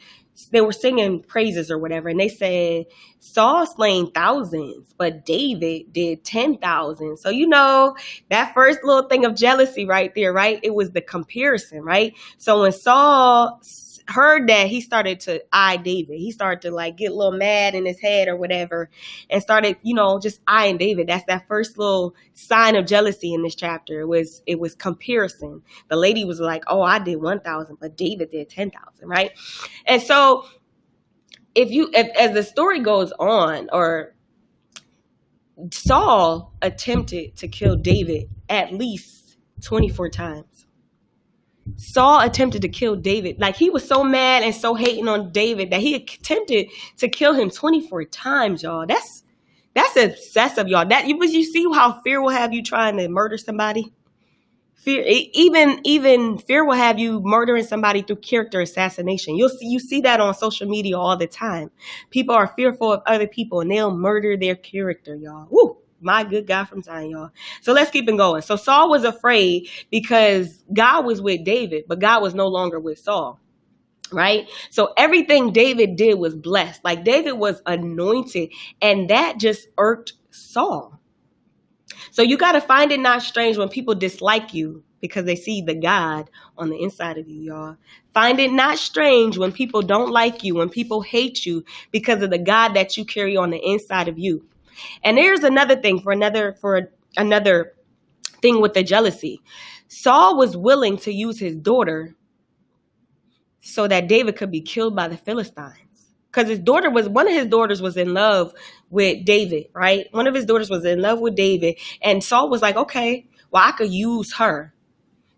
they 0.52 0.62
were 0.62 0.72
singing 0.72 1.22
praises 1.22 1.70
or 1.70 1.78
whatever, 1.78 2.10
and 2.10 2.20
they 2.20 2.30
said 2.30 2.86
Saul 3.20 3.66
slain 3.66 4.12
thousands, 4.12 4.94
but 4.98 5.26
David 5.26 5.94
did 5.94 6.24
ten 6.24 6.58
thousand. 6.58 7.18
So 7.18 7.30
you 7.30 7.48
know 7.48 7.96
that 8.30 8.54
first 8.54 8.80
little 8.84 9.08
thing 9.08 9.26
of 9.26 9.36
jealousy 9.36 9.86
right 9.86 10.14
there, 10.16 10.34
right? 10.34 10.60
It 10.64 10.74
was 10.74 10.92
the 10.92 11.02
comparison, 11.02 11.84
right? 11.84 12.14
So 12.38 12.62
when 12.62 12.72
Saul 12.72 13.60
heard 14.12 14.48
that, 14.50 14.68
he 14.68 14.82
started 14.82 15.20
to 15.22 15.44
eye 15.52 15.78
David. 15.78 16.20
He 16.20 16.32
started 16.32 16.62
to 16.68 16.72
like 16.74 16.98
get 16.98 17.12
a 17.12 17.16
little 17.16 17.38
mad 17.38 17.76
in 17.76 17.86
his 17.86 18.00
head 18.00 18.28
or 18.28 18.36
whatever 18.36 18.90
and 19.30 19.42
started, 19.42 19.78
you 19.84 19.96
know, 19.96 20.20
just 20.20 20.42
eyeing 20.48 20.78
David. 20.78 21.08
That's 21.08 21.26
that 21.26 21.48
first 21.48 21.78
little 21.78 22.16
sign 22.34 22.76
of 22.76 22.86
jealousy 22.86 23.34
in 23.34 23.44
this 23.44 23.56
chapter. 23.56 24.02
It 24.02 24.08
was 24.08 24.44
it 24.46 24.60
was 24.60 24.76
comparison. 24.76 25.62
The 25.90 25.96
lady 25.96 26.26
was 26.26 26.40
like, 26.40 26.64
"Oh, 26.68 26.82
I 26.82 27.00
did 27.00 27.18
1,000, 27.22 27.78
but 27.80 27.98
David 27.98 28.32
did 28.32 28.50
10,000," 28.50 28.72
right? 29.04 29.32
And 29.86 30.02
so 30.02 30.46
if 31.56 31.72
you 31.72 31.90
if, 31.94 32.08
as 32.18 32.34
the 32.34 32.44
story 32.44 32.80
goes 32.80 33.12
on 33.14 33.70
or 33.72 34.16
Saul 35.72 36.54
attempted 36.62 37.36
to 37.38 37.48
kill 37.48 37.76
David 37.76 38.30
at 38.50 38.74
least 38.74 39.38
24 39.62 40.10
times. 40.10 40.66
Saul 41.76 42.22
attempted 42.22 42.62
to 42.64 42.70
kill 42.70 42.96
David. 42.96 43.40
Like 43.40 43.56
he 43.56 43.70
was 43.70 43.88
so 43.88 44.04
mad 44.04 44.44
and 44.44 44.54
so 44.54 44.76
hating 44.76 45.08
on 45.08 45.32
David 45.32 45.72
that 45.72 45.80
he 45.80 45.96
attempted 45.96 46.68
to 46.98 47.10
kill 47.10 47.34
him 47.34 47.50
24 47.50 48.06
times, 48.06 48.64
y'all. 48.64 48.86
That's 48.86 49.24
that's 49.74 49.96
obsessive, 49.96 50.68
y'all. 50.68 50.86
That 50.88 51.08
you 51.08 51.18
you 51.24 51.44
see 51.44 51.64
how 51.74 52.02
fear 52.02 52.22
will 52.22 52.30
have 52.30 52.54
you 52.54 52.64
trying 52.64 52.98
to 52.98 53.08
murder 53.08 53.38
somebody? 53.38 53.94
Fear 54.76 55.04
even 55.34 55.80
even 55.84 56.40
fear 56.40 56.66
will 56.66 56.76
have 56.76 56.98
you 56.98 57.22
murdering 57.22 57.64
somebody 57.64 58.02
through 58.02 58.18
character 58.18 58.62
assassination. 58.62 59.36
You'll 59.36 59.50
see 59.50 59.68
you 59.68 59.80
see 59.80 60.02
that 60.02 60.20
on 60.20 60.34
social 60.34 60.68
media 60.68 60.98
all 60.98 61.16
the 61.16 61.28
time. 61.28 61.70
People 62.10 62.36
are 62.36 62.48
fearful 62.56 62.94
of 62.94 63.04
other 63.06 63.28
people 63.28 63.62
and 63.62 63.70
they'll 63.70 63.96
murder 63.96 64.36
their 64.36 64.56
character, 64.56 65.16
y'all. 65.16 65.48
Woo! 65.52 65.78
My 66.02 66.24
good 66.24 66.48
God 66.48 66.66
from 66.66 66.82
Zion, 66.82 67.12
y'all. 67.12 67.32
So 67.62 67.74
let's 67.74 67.92
keep 67.92 68.10
it 68.10 68.18
going. 68.18 68.42
So 68.42 68.56
Saul 68.56 68.90
was 68.90 69.04
afraid 69.04 69.70
because 69.90 70.64
God 70.74 71.06
was 71.06 71.22
with 71.22 71.44
David, 71.44 71.86
but 71.88 72.00
God 72.00 72.22
was 72.22 72.34
no 72.34 72.48
longer 72.48 72.80
with 72.80 73.00
Saul. 73.00 73.40
Right? 74.12 74.50
So 74.72 74.94
everything 74.98 75.54
David 75.54 75.96
did 75.96 76.20
was 76.20 76.36
blessed. 76.36 76.84
Like 76.84 77.06
David 77.06 77.34
was 77.34 77.62
anointed, 77.66 78.52
and 78.82 79.10
that 79.10 79.38
just 79.38 79.68
irked 79.78 80.14
Saul. 80.32 81.00
So 82.12 82.22
you 82.22 82.38
got 82.38 82.54
to 82.54 82.62
find 82.62 82.92
it 82.92 83.00
not 83.00 83.22
strange 83.22 83.58
when 83.58 83.70
people 83.70 83.96
dislike 83.96 84.54
you 84.54 84.84
because 85.00 85.26
they 85.26 85.36
see 85.36 85.62
the 85.62 85.76
God 85.76 86.30
on 86.58 86.70
the 86.70 86.82
inside 86.82 87.18
of 87.18 87.28
you, 87.28 87.42
y'all. 87.42 87.78
Find 88.14 88.40
it 88.40 88.52
not 88.52 88.78
strange 88.78 89.38
when 89.38 89.52
people 89.52 89.82
don't 89.82 90.12
like 90.12 90.44
you, 90.44 90.56
when 90.56 90.70
people 90.70 91.02
hate 91.02 91.46
you 91.46 91.64
because 91.92 92.22
of 92.22 92.30
the 92.30 92.38
God 92.38 92.74
that 92.74 92.98
you 92.98 93.06
carry 93.06 93.36
on 93.38 93.50
the 93.50 93.58
inside 93.58 94.08
of 94.08 94.20
you. 94.20 94.46
And 95.04 95.18
there's 95.18 95.44
another 95.44 95.76
thing 95.76 96.00
for 96.02 96.12
another 96.12 96.54
for 96.60 96.92
another 97.18 97.74
thing 98.42 98.62
with 98.62 98.74
the 98.74 98.84
jealousy. 98.84 99.42
Saul 99.88 100.38
was 100.38 100.56
willing 100.56 100.98
to 101.00 101.12
use 101.12 101.40
his 101.40 101.58
daughter 101.58 102.16
so 103.62 103.88
that 103.88 104.08
David 104.08 104.36
could 104.36 104.52
be 104.52 104.62
killed 104.62 104.96
by 104.96 105.08
the 105.08 105.18
Philistines. 105.18 105.78
Because 106.32 106.48
his 106.48 106.60
daughter 106.60 106.90
was 106.90 107.10
one 107.10 107.28
of 107.28 107.34
his 107.34 107.48
daughters 107.48 107.82
was 107.82 107.98
in 107.98 108.14
love 108.14 108.54
with 108.90 109.26
David, 109.26 109.66
right? 109.74 110.08
One 110.12 110.28
of 110.28 110.34
his 110.34 110.46
daughters 110.46 110.70
was 110.70 110.86
in 110.86 111.02
love 111.02 111.20
with 111.20 111.36
David. 111.36 111.78
And 112.02 112.24
Saul 112.24 112.50
was 112.50 112.62
like, 112.62 112.78
okay, 112.78 113.28
well, 113.52 113.64
I 113.68 113.74
could 113.74 113.92
use 113.92 114.34
her 114.36 114.74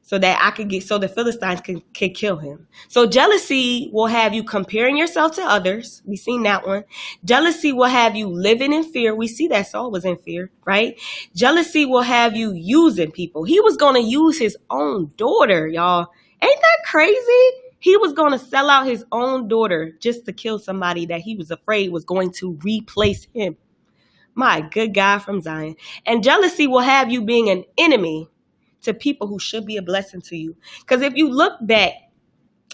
so 0.05 0.19
that 0.19 0.38
I 0.41 0.51
could 0.51 0.69
get 0.69 0.83
so 0.83 0.98
the 0.98 1.07
Philistines 1.07 1.62
can, 1.62 1.81
can 1.93 2.13
kill 2.13 2.38
him. 2.38 2.67
So 2.89 3.07
jealousy 3.07 3.89
will 3.93 4.07
have 4.07 4.33
you 4.33 4.43
comparing 4.43 4.98
yourself 4.98 5.36
to 5.38 5.41
others. 5.41 6.01
We 6.05 6.17
seen 6.17 6.43
that 6.43 6.67
one. 6.67 6.83
Jealousy 7.24 7.72
will 7.72 7.86
have 7.86 8.15
you 8.15 8.27
living 8.27 8.74
in 8.74 8.83
fear. 8.83 9.15
We 9.15 9.29
see 9.29 9.48
that 9.48 9.67
Saul 9.67 9.91
was 9.91 10.03
in 10.03 10.17
fear, 10.17 10.51
right? 10.65 11.00
Jealousy 11.33 11.86
will 11.86 12.01
have 12.01 12.36
you 12.36 12.51
using 12.51 13.12
people. 13.12 13.45
He 13.45 13.62
was 13.62 13.77
to 13.95 14.01
use 14.01 14.38
his 14.38 14.57
own 14.69 15.13
daughter, 15.15 15.67
y'all. 15.67 16.07
Ain't 16.41 16.60
that 16.60 16.89
crazy? 16.89 17.50
He 17.79 17.95
was 17.95 18.13
to 18.13 18.45
sell 18.45 18.69
out 18.69 18.86
his 18.86 19.05
own 19.12 19.48
daughter 19.48 19.93
just 20.00 20.25
to 20.25 20.33
kill 20.33 20.60
somebody 20.60 21.05
that 21.05 21.22
he 21.22 21.36
was 21.36 21.50
afraid 21.50 21.91
was 21.91 22.03
going 22.03 22.31
to 22.33 22.60
replace 22.63 23.27
him. 23.33 23.55
My 24.36 24.62
good 24.62 24.93
God 24.93 25.19
from 25.19 25.41
Zion. 25.41 25.75
And 26.05 26.24
jealousy 26.24 26.67
will 26.67 26.79
have 26.79 27.12
you 27.12 27.22
being 27.22 27.50
an 27.50 27.63
enemy 27.77 28.29
to 28.84 28.94
people 28.94 29.28
who 29.28 29.40
should 29.40 29.66
be 29.66 29.78
a 29.78 29.82
blessing 29.82 30.22
to 30.22 30.38
you. 30.38 30.56
Because 30.82 31.02
if 31.02 31.16
you 31.16 31.30
look 31.30 31.54
back 31.62 31.94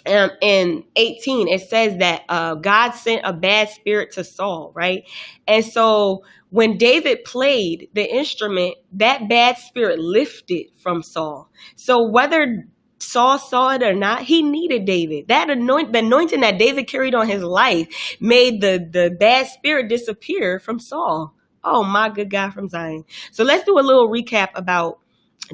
um, 0.05 0.31
in 0.41 0.83
18, 0.95 1.47
it 1.47 1.61
says 1.61 1.97
that 1.97 2.23
uh, 2.29 2.55
God 2.55 2.91
sent 2.91 3.21
a 3.25 3.33
bad 3.33 3.69
spirit 3.69 4.11
to 4.13 4.23
Saul, 4.23 4.71
right? 4.73 5.03
And 5.47 5.63
so 5.63 6.23
when 6.49 6.77
David 6.77 7.23
played 7.25 7.89
the 7.93 8.03
instrument, 8.03 8.75
that 8.93 9.29
bad 9.29 9.57
spirit 9.57 9.99
lifted 9.99 10.67
from 10.77 11.03
Saul. 11.03 11.49
So 11.75 12.09
whether 12.09 12.65
Saul 12.99 13.37
saw 13.37 13.71
it 13.71 13.83
or 13.83 13.93
not, 13.93 14.23
he 14.23 14.41
needed 14.41 14.85
David. 14.85 15.27
That 15.27 15.49
anoint, 15.49 15.93
the 15.93 15.99
anointing 15.99 16.41
that 16.41 16.57
David 16.57 16.87
carried 16.87 17.15
on 17.15 17.27
his 17.27 17.43
life 17.43 18.17
made 18.19 18.61
the, 18.61 18.87
the 18.91 19.15
bad 19.17 19.47
spirit 19.47 19.89
disappear 19.89 20.59
from 20.59 20.79
Saul. 20.79 21.33
Oh 21.63 21.83
my 21.83 22.09
good 22.09 22.29
God 22.29 22.53
from 22.53 22.69
Zion. 22.69 23.03
So 23.31 23.43
let's 23.43 23.63
do 23.63 23.77
a 23.77 23.81
little 23.81 24.09
recap 24.09 24.49
about 24.55 24.99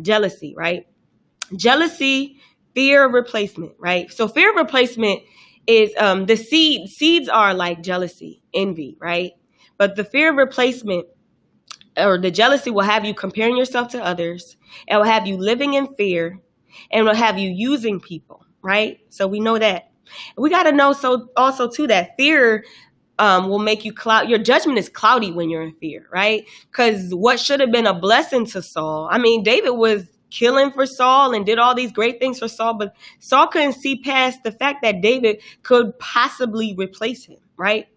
jealousy, 0.01 0.53
right? 0.57 0.87
Jealousy, 1.55 2.39
fear 2.73 3.05
of 3.05 3.13
replacement, 3.13 3.73
right? 3.79 4.11
So 4.11 4.27
fear 4.27 4.51
of 4.51 4.55
replacement 4.57 5.21
is 5.67 5.91
um 5.97 6.25
the 6.25 6.35
seed 6.37 6.89
seeds 6.89 7.29
are 7.29 7.53
like 7.53 7.83
jealousy, 7.83 8.41
envy, 8.53 8.97
right? 8.99 9.33
But 9.77 9.95
the 9.95 10.03
fear 10.03 10.31
of 10.31 10.37
replacement 10.37 11.07
or 11.97 12.17
the 12.17 12.31
jealousy 12.31 12.71
will 12.71 12.83
have 12.83 13.05
you 13.05 13.13
comparing 13.13 13.57
yourself 13.57 13.89
to 13.89 14.03
others. 14.03 14.57
It 14.87 14.95
will 14.95 15.03
have 15.03 15.27
you 15.27 15.37
living 15.37 15.73
in 15.73 15.93
fear 15.95 16.39
and 16.91 17.05
will 17.05 17.15
have 17.15 17.37
you 17.37 17.49
using 17.49 17.99
people, 17.99 18.45
right? 18.61 18.99
So 19.09 19.27
we 19.27 19.39
know 19.39 19.57
that. 19.57 19.91
We 20.37 20.49
got 20.49 20.63
to 20.63 20.71
know 20.71 20.93
so 20.93 21.29
also 21.35 21.69
too 21.69 21.87
that 21.87 22.15
fear 22.17 22.63
um, 23.19 23.49
will 23.49 23.59
make 23.59 23.85
you 23.85 23.93
cloud. 23.93 24.29
Your 24.29 24.39
judgment 24.39 24.77
is 24.77 24.89
cloudy 24.89 25.31
when 25.31 25.49
you're 25.49 25.61
in 25.61 25.73
fear, 25.73 26.07
right? 26.11 26.45
Because 26.71 27.13
what 27.13 27.39
should 27.39 27.59
have 27.59 27.71
been 27.71 27.87
a 27.87 27.93
blessing 27.93 28.45
to 28.47 28.61
Saul, 28.61 29.07
I 29.11 29.17
mean, 29.17 29.43
David 29.43 29.71
was 29.71 30.07
killing 30.29 30.71
for 30.71 30.85
Saul 30.85 31.33
and 31.33 31.45
did 31.45 31.59
all 31.59 31.75
these 31.75 31.91
great 31.91 32.19
things 32.19 32.39
for 32.39 32.47
Saul, 32.47 32.73
but 32.73 32.93
Saul 33.19 33.47
couldn't 33.47 33.73
see 33.73 33.97
past 34.01 34.43
the 34.43 34.51
fact 34.51 34.81
that 34.81 35.01
David 35.01 35.41
could 35.63 35.97
possibly 35.99 36.75
replace 36.77 37.25
him, 37.25 37.37
right? 37.57 37.87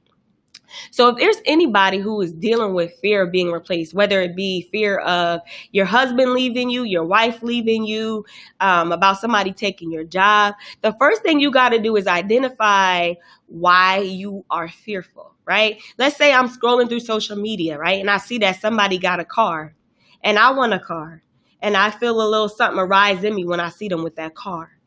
So 0.91 1.09
if 1.09 1.17
there's 1.17 1.41
anybody 1.45 1.99
who 1.99 2.21
is 2.21 2.33
dealing 2.33 2.75
with 2.75 2.95
fear 3.01 3.23
of 3.23 3.33
being 3.33 3.51
replaced, 3.51 3.95
whether 3.95 4.21
it 4.21 4.37
be 4.37 4.63
fear 4.71 4.99
of 4.99 5.41
your 5.73 5.87
husband 5.87 6.33
leaving 6.33 6.71
you, 6.71 6.85
your 6.85 7.05
wife 7.05 7.43
leaving 7.43 7.85
you, 7.85 8.25
um, 8.61 8.93
about 8.93 9.19
somebody 9.19 9.53
taking 9.53 9.91
your 9.91 10.05
job, 10.05 10.55
the 10.83 10.93
first 10.95 11.23
thing 11.23 11.41
you 11.41 11.51
got 11.51 11.71
to 11.71 11.79
do 11.79 11.97
is 11.97 12.07
identify 12.07 13.15
why 13.47 13.99
you 13.99 14.45
are 14.51 14.69
fearful, 14.69 15.35
right? 15.45 15.81
Let's 15.99 16.17
say 16.17 16.33
I'm 16.33 16.49
scrolling 16.49 16.89
through 16.89 17.01
social 17.01 17.37
media, 17.37 17.79
right? 17.79 18.01
And 18.01 18.11
I 18.11 18.19
see 18.19 18.39
that 18.39 18.61
somebody 18.61 18.99
got 18.99 19.21
a 19.21 19.25
car 19.25 19.75
and 20.23 20.39
I 20.39 20.51
want 20.53 20.75
a 20.75 20.79
car 20.79 21.23
and 21.61 21.77
I 21.77 21.91
feel 21.91 22.21
a 22.21 22.29
little 22.29 22.49
something 22.49 22.79
arise 22.79 23.25
in 23.25 23.35
me 23.35 23.45
when 23.45 23.61
I 23.61 23.69
see 23.71 23.89
them 23.89 24.03
with 24.03 24.17
that 24.17 24.35
car 24.35 24.78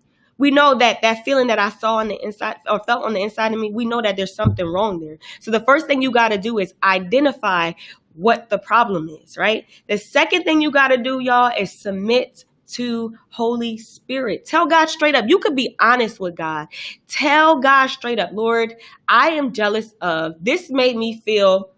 we 0.41 0.50
know 0.50 0.74
that 0.74 1.03
that 1.03 1.24
feeling 1.24 1.45
that 1.48 1.60
I 1.60 1.69
saw 1.69 1.98
on 1.98 2.07
the 2.07 2.19
inside 2.19 2.55
or 2.67 2.79
felt 2.79 3.05
on 3.05 3.13
the 3.13 3.21
inside 3.21 3.53
of 3.53 3.60
me, 3.60 3.69
we 3.69 3.86
know 3.86 4.01
that 4.01 4.17
there's 4.17 4.33
something 4.33 4.65
wrong 4.65 5.00
there. 5.00 5.19
So 5.39 5.51
the 5.51 5.60
first 5.60 5.86
thing 5.86 6.01
you 6.01 6.10
got 6.10 6.29
to 6.29 6.39
do 6.39 6.57
is 6.57 6.74
identify 6.81 7.74
what 8.15 8.50
the 8.50 8.57
problem 8.57 9.07
is, 9.07 9.38
right? 9.38 9.67
The 9.88 10.00
second 10.00 10.41
thing 10.41 10.60
you 10.60 10.71
got 10.71 10.88
to 10.88 10.98
do, 10.98 11.19
y'all, 11.19 11.53
is 11.55 11.71
submit 11.71 12.45
to 12.69 13.15
Holy 13.29 13.77
Spirit. 13.77 14.45
Tell 14.45 14.65
God 14.65 14.89
straight 14.89 15.13
up. 15.13 15.25
You 15.27 15.38
could 15.38 15.55
be 15.55 15.75
honest 15.79 16.19
with 16.19 16.36
God. 16.36 16.69
Tell 17.07 17.60
God 17.60 17.88
straight 17.88 18.17
up, 18.17 18.31
Lord, 18.33 18.74
I 19.07 19.29
am 19.29 19.53
jealous 19.53 19.93
of 20.01 20.43
this 20.43 20.71
made 20.71 20.98
me 20.98 21.21
feel 21.24 21.69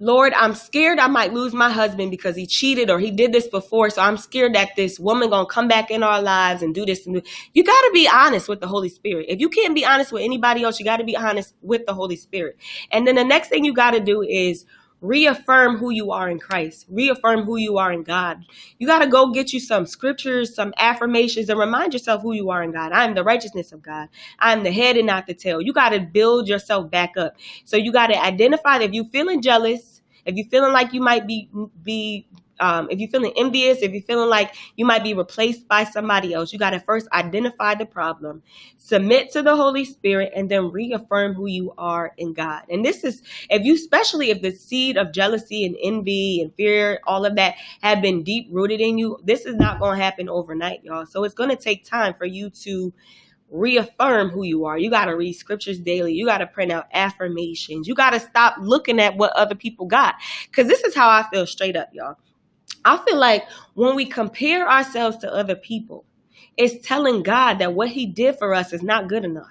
Lord, 0.00 0.32
I'm 0.34 0.54
scared 0.54 1.00
I 1.00 1.08
might 1.08 1.32
lose 1.32 1.52
my 1.52 1.70
husband 1.70 2.12
because 2.12 2.36
he 2.36 2.46
cheated 2.46 2.88
or 2.88 3.00
he 3.00 3.10
did 3.10 3.32
this 3.32 3.48
before. 3.48 3.90
So 3.90 4.00
I'm 4.00 4.16
scared 4.16 4.54
that 4.54 4.76
this 4.76 4.98
woman 5.00 5.30
gonna 5.30 5.46
come 5.46 5.66
back 5.66 5.90
in 5.90 6.04
our 6.04 6.22
lives 6.22 6.62
and 6.62 6.72
do 6.74 6.86
this 6.86 7.04
and 7.04 7.16
do. 7.16 7.22
You 7.52 7.64
got 7.64 7.80
to 7.80 7.90
be 7.92 8.08
honest 8.08 8.48
with 8.48 8.60
the 8.60 8.68
Holy 8.68 8.88
Spirit. 8.88 9.26
If 9.28 9.40
you 9.40 9.48
can't 9.48 9.74
be 9.74 9.84
honest 9.84 10.12
with 10.12 10.22
anybody 10.22 10.62
else, 10.62 10.78
you 10.78 10.84
got 10.84 10.98
to 10.98 11.04
be 11.04 11.16
honest 11.16 11.54
with 11.62 11.84
the 11.86 11.94
Holy 11.94 12.16
Spirit. 12.16 12.56
And 12.92 13.06
then 13.06 13.16
the 13.16 13.24
next 13.24 13.48
thing 13.48 13.64
you 13.64 13.74
got 13.74 13.90
to 13.90 14.00
do 14.00 14.22
is 14.22 14.64
reaffirm 15.00 15.76
who 15.76 15.90
you 15.90 16.10
are 16.10 16.28
in 16.28 16.38
Christ. 16.38 16.86
Reaffirm 16.88 17.44
who 17.44 17.56
you 17.56 17.78
are 17.78 17.92
in 17.92 18.02
God. 18.02 18.44
You 18.78 18.86
got 18.86 19.00
to 19.00 19.06
go 19.06 19.30
get 19.32 19.52
you 19.52 19.60
some 19.60 19.86
scriptures, 19.86 20.54
some 20.54 20.74
affirmations, 20.78 21.48
and 21.48 21.58
remind 21.58 21.92
yourself 21.92 22.22
who 22.22 22.32
you 22.32 22.50
are 22.50 22.62
in 22.62 22.72
God. 22.72 22.92
I 22.92 23.04
am 23.04 23.14
the 23.14 23.24
righteousness 23.24 23.72
of 23.72 23.82
God. 23.82 24.08
I 24.38 24.52
am 24.52 24.62
the 24.62 24.72
head 24.72 24.96
and 24.96 25.06
not 25.06 25.26
the 25.26 25.34
tail. 25.34 25.60
You 25.62 25.72
got 25.72 25.90
to 25.90 26.00
build 26.00 26.48
yourself 26.48 26.90
back 26.90 27.16
up. 27.16 27.36
So 27.64 27.76
you 27.76 27.92
got 27.92 28.08
to 28.08 28.20
identify 28.20 28.78
if 28.78 28.92
you're 28.92 29.04
feeling 29.04 29.42
jealous, 29.42 30.02
if 30.24 30.36
you're 30.36 30.48
feeling 30.48 30.72
like 30.72 30.92
you 30.92 31.00
might 31.00 31.26
be 31.26 31.48
be 31.82 32.26
um, 32.60 32.88
if 32.90 32.98
you're 32.98 33.08
feeling 33.08 33.32
envious, 33.36 33.82
if 33.82 33.92
you're 33.92 34.02
feeling 34.02 34.28
like 34.28 34.54
you 34.76 34.84
might 34.84 35.02
be 35.02 35.14
replaced 35.14 35.68
by 35.68 35.84
somebody 35.84 36.34
else, 36.34 36.52
you 36.52 36.58
got 36.58 36.70
to 36.70 36.80
first 36.80 37.08
identify 37.12 37.74
the 37.74 37.86
problem, 37.86 38.42
submit 38.76 39.32
to 39.32 39.42
the 39.42 39.56
Holy 39.56 39.84
Spirit, 39.84 40.32
and 40.34 40.50
then 40.50 40.70
reaffirm 40.70 41.34
who 41.34 41.46
you 41.46 41.72
are 41.78 42.12
in 42.16 42.32
God. 42.32 42.62
And 42.68 42.84
this 42.84 43.04
is, 43.04 43.22
if 43.50 43.64
you, 43.64 43.74
especially 43.74 44.30
if 44.30 44.42
the 44.42 44.52
seed 44.52 44.96
of 44.96 45.12
jealousy 45.12 45.64
and 45.64 45.76
envy 45.82 46.40
and 46.40 46.54
fear, 46.54 47.00
all 47.06 47.24
of 47.24 47.36
that 47.36 47.56
have 47.82 48.02
been 48.02 48.22
deep 48.22 48.48
rooted 48.50 48.80
in 48.80 48.98
you, 48.98 49.18
this 49.24 49.46
is 49.46 49.56
not 49.56 49.80
going 49.80 49.98
to 49.98 50.04
happen 50.04 50.28
overnight, 50.28 50.84
y'all. 50.84 51.06
So 51.06 51.24
it's 51.24 51.34
going 51.34 51.50
to 51.50 51.56
take 51.56 51.84
time 51.84 52.14
for 52.14 52.26
you 52.26 52.50
to 52.50 52.92
reaffirm 53.50 54.30
who 54.30 54.42
you 54.42 54.64
are. 54.64 54.78
You 54.78 54.90
got 54.90 55.06
to 55.06 55.16
read 55.16 55.32
scriptures 55.34 55.78
daily. 55.78 56.12
You 56.12 56.26
got 56.26 56.38
to 56.38 56.46
print 56.46 56.72
out 56.72 56.86
affirmations. 56.92 57.88
You 57.88 57.94
got 57.94 58.10
to 58.10 58.20
stop 58.20 58.56
looking 58.60 59.00
at 59.00 59.16
what 59.16 59.32
other 59.32 59.54
people 59.54 59.86
got. 59.86 60.16
Because 60.46 60.66
this 60.66 60.84
is 60.84 60.94
how 60.94 61.08
I 61.08 61.24
feel 61.32 61.46
straight 61.46 61.76
up, 61.76 61.88
y'all. 61.92 62.16
I 62.84 62.98
feel 63.04 63.18
like 63.18 63.44
when 63.74 63.94
we 63.94 64.06
compare 64.06 64.68
ourselves 64.68 65.16
to 65.18 65.32
other 65.32 65.56
people, 65.56 66.04
it's 66.56 66.86
telling 66.86 67.22
God 67.22 67.58
that 67.58 67.74
what 67.74 67.88
He 67.88 68.06
did 68.06 68.38
for 68.38 68.54
us 68.54 68.72
is 68.72 68.82
not 68.82 69.08
good 69.08 69.24
enough. 69.24 69.46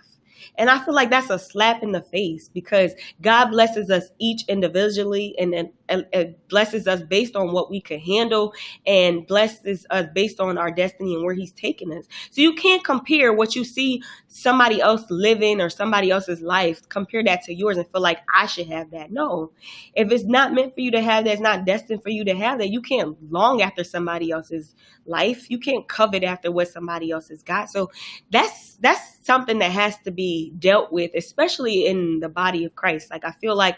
And 0.58 0.70
I 0.70 0.84
feel 0.84 0.94
like 0.94 1.10
that's 1.10 1.30
a 1.30 1.38
slap 1.38 1.84
in 1.84 1.92
the 1.92 2.02
face 2.02 2.50
because 2.50 2.94
God 3.22 3.48
blesses 3.48 3.90
us 3.92 4.10
each 4.18 4.44
individually 4.48 5.36
and, 5.38 5.54
and 5.54 5.70
blesses 6.50 6.88
us 6.88 7.02
based 7.04 7.36
on 7.36 7.52
what 7.52 7.70
we 7.70 7.82
can 7.82 8.00
handle 8.00 8.54
and 8.86 9.26
blesses 9.28 9.86
us 9.90 10.08
based 10.14 10.40
on 10.40 10.58
our 10.58 10.72
destiny 10.72 11.16
and 11.16 11.24
where 11.24 11.34
He's 11.34 11.52
taking 11.52 11.92
us. 11.94 12.06
So 12.32 12.42
you 12.42 12.54
can't 12.54 12.84
compare 12.84 13.34
what 13.34 13.56
you 13.56 13.64
see 13.64 14.02
somebody 14.28 14.82
else 14.82 15.06
living 15.10 15.62
or 15.62 15.70
somebody 15.70 16.12
else's 16.12 16.42
life, 16.42 16.88
compare 16.90 17.24
that 17.24 17.44
to 17.44 17.54
yours 17.54 17.78
and 17.78 17.90
feel 17.92 18.02
like 18.02 18.20
I 18.34 18.46
should 18.46 18.68
have 18.68 18.92
that. 18.92 19.12
No. 19.12 19.52
If 19.94 20.12
it's 20.12 20.26
not 20.26 20.54
meant 20.54 20.74
for 20.76 20.82
you 20.82 20.92
to 20.92 21.02
have 21.02 21.26
that, 21.26 21.32
it's 21.32 21.42
not 21.42 21.66
destined 21.66 22.04
for 22.04 22.10
you 22.10 22.26
to 22.26 22.36
have 22.36 22.60
that, 22.60 22.70
you 22.70 22.82
can't 22.82 23.18
long 23.32 23.62
after 23.62 23.84
somebody 23.84 24.32
else's 24.32 24.76
life. 25.06 25.50
You 25.50 25.60
can't 25.60 25.88
covet 25.88 26.24
after 26.24 26.52
what 26.52 26.68
somebody 26.68 27.12
else 27.12 27.30
has 27.30 27.44
got. 27.44 27.70
So 27.70 27.92
that's 28.32 28.76
that's 28.76 29.26
something 29.26 29.60
that 29.60 29.72
has 29.72 29.98
to 30.00 30.12
be 30.12 30.54
dealt 30.60 30.92
with, 30.92 31.12
especially 31.16 31.86
in 31.86 32.20
the 32.20 32.30
body 32.30 32.66
of 32.66 32.76
Christ. 32.76 33.10
Like 33.12 33.26
I 33.26 33.32
feel 33.32 33.56
like 33.56 33.78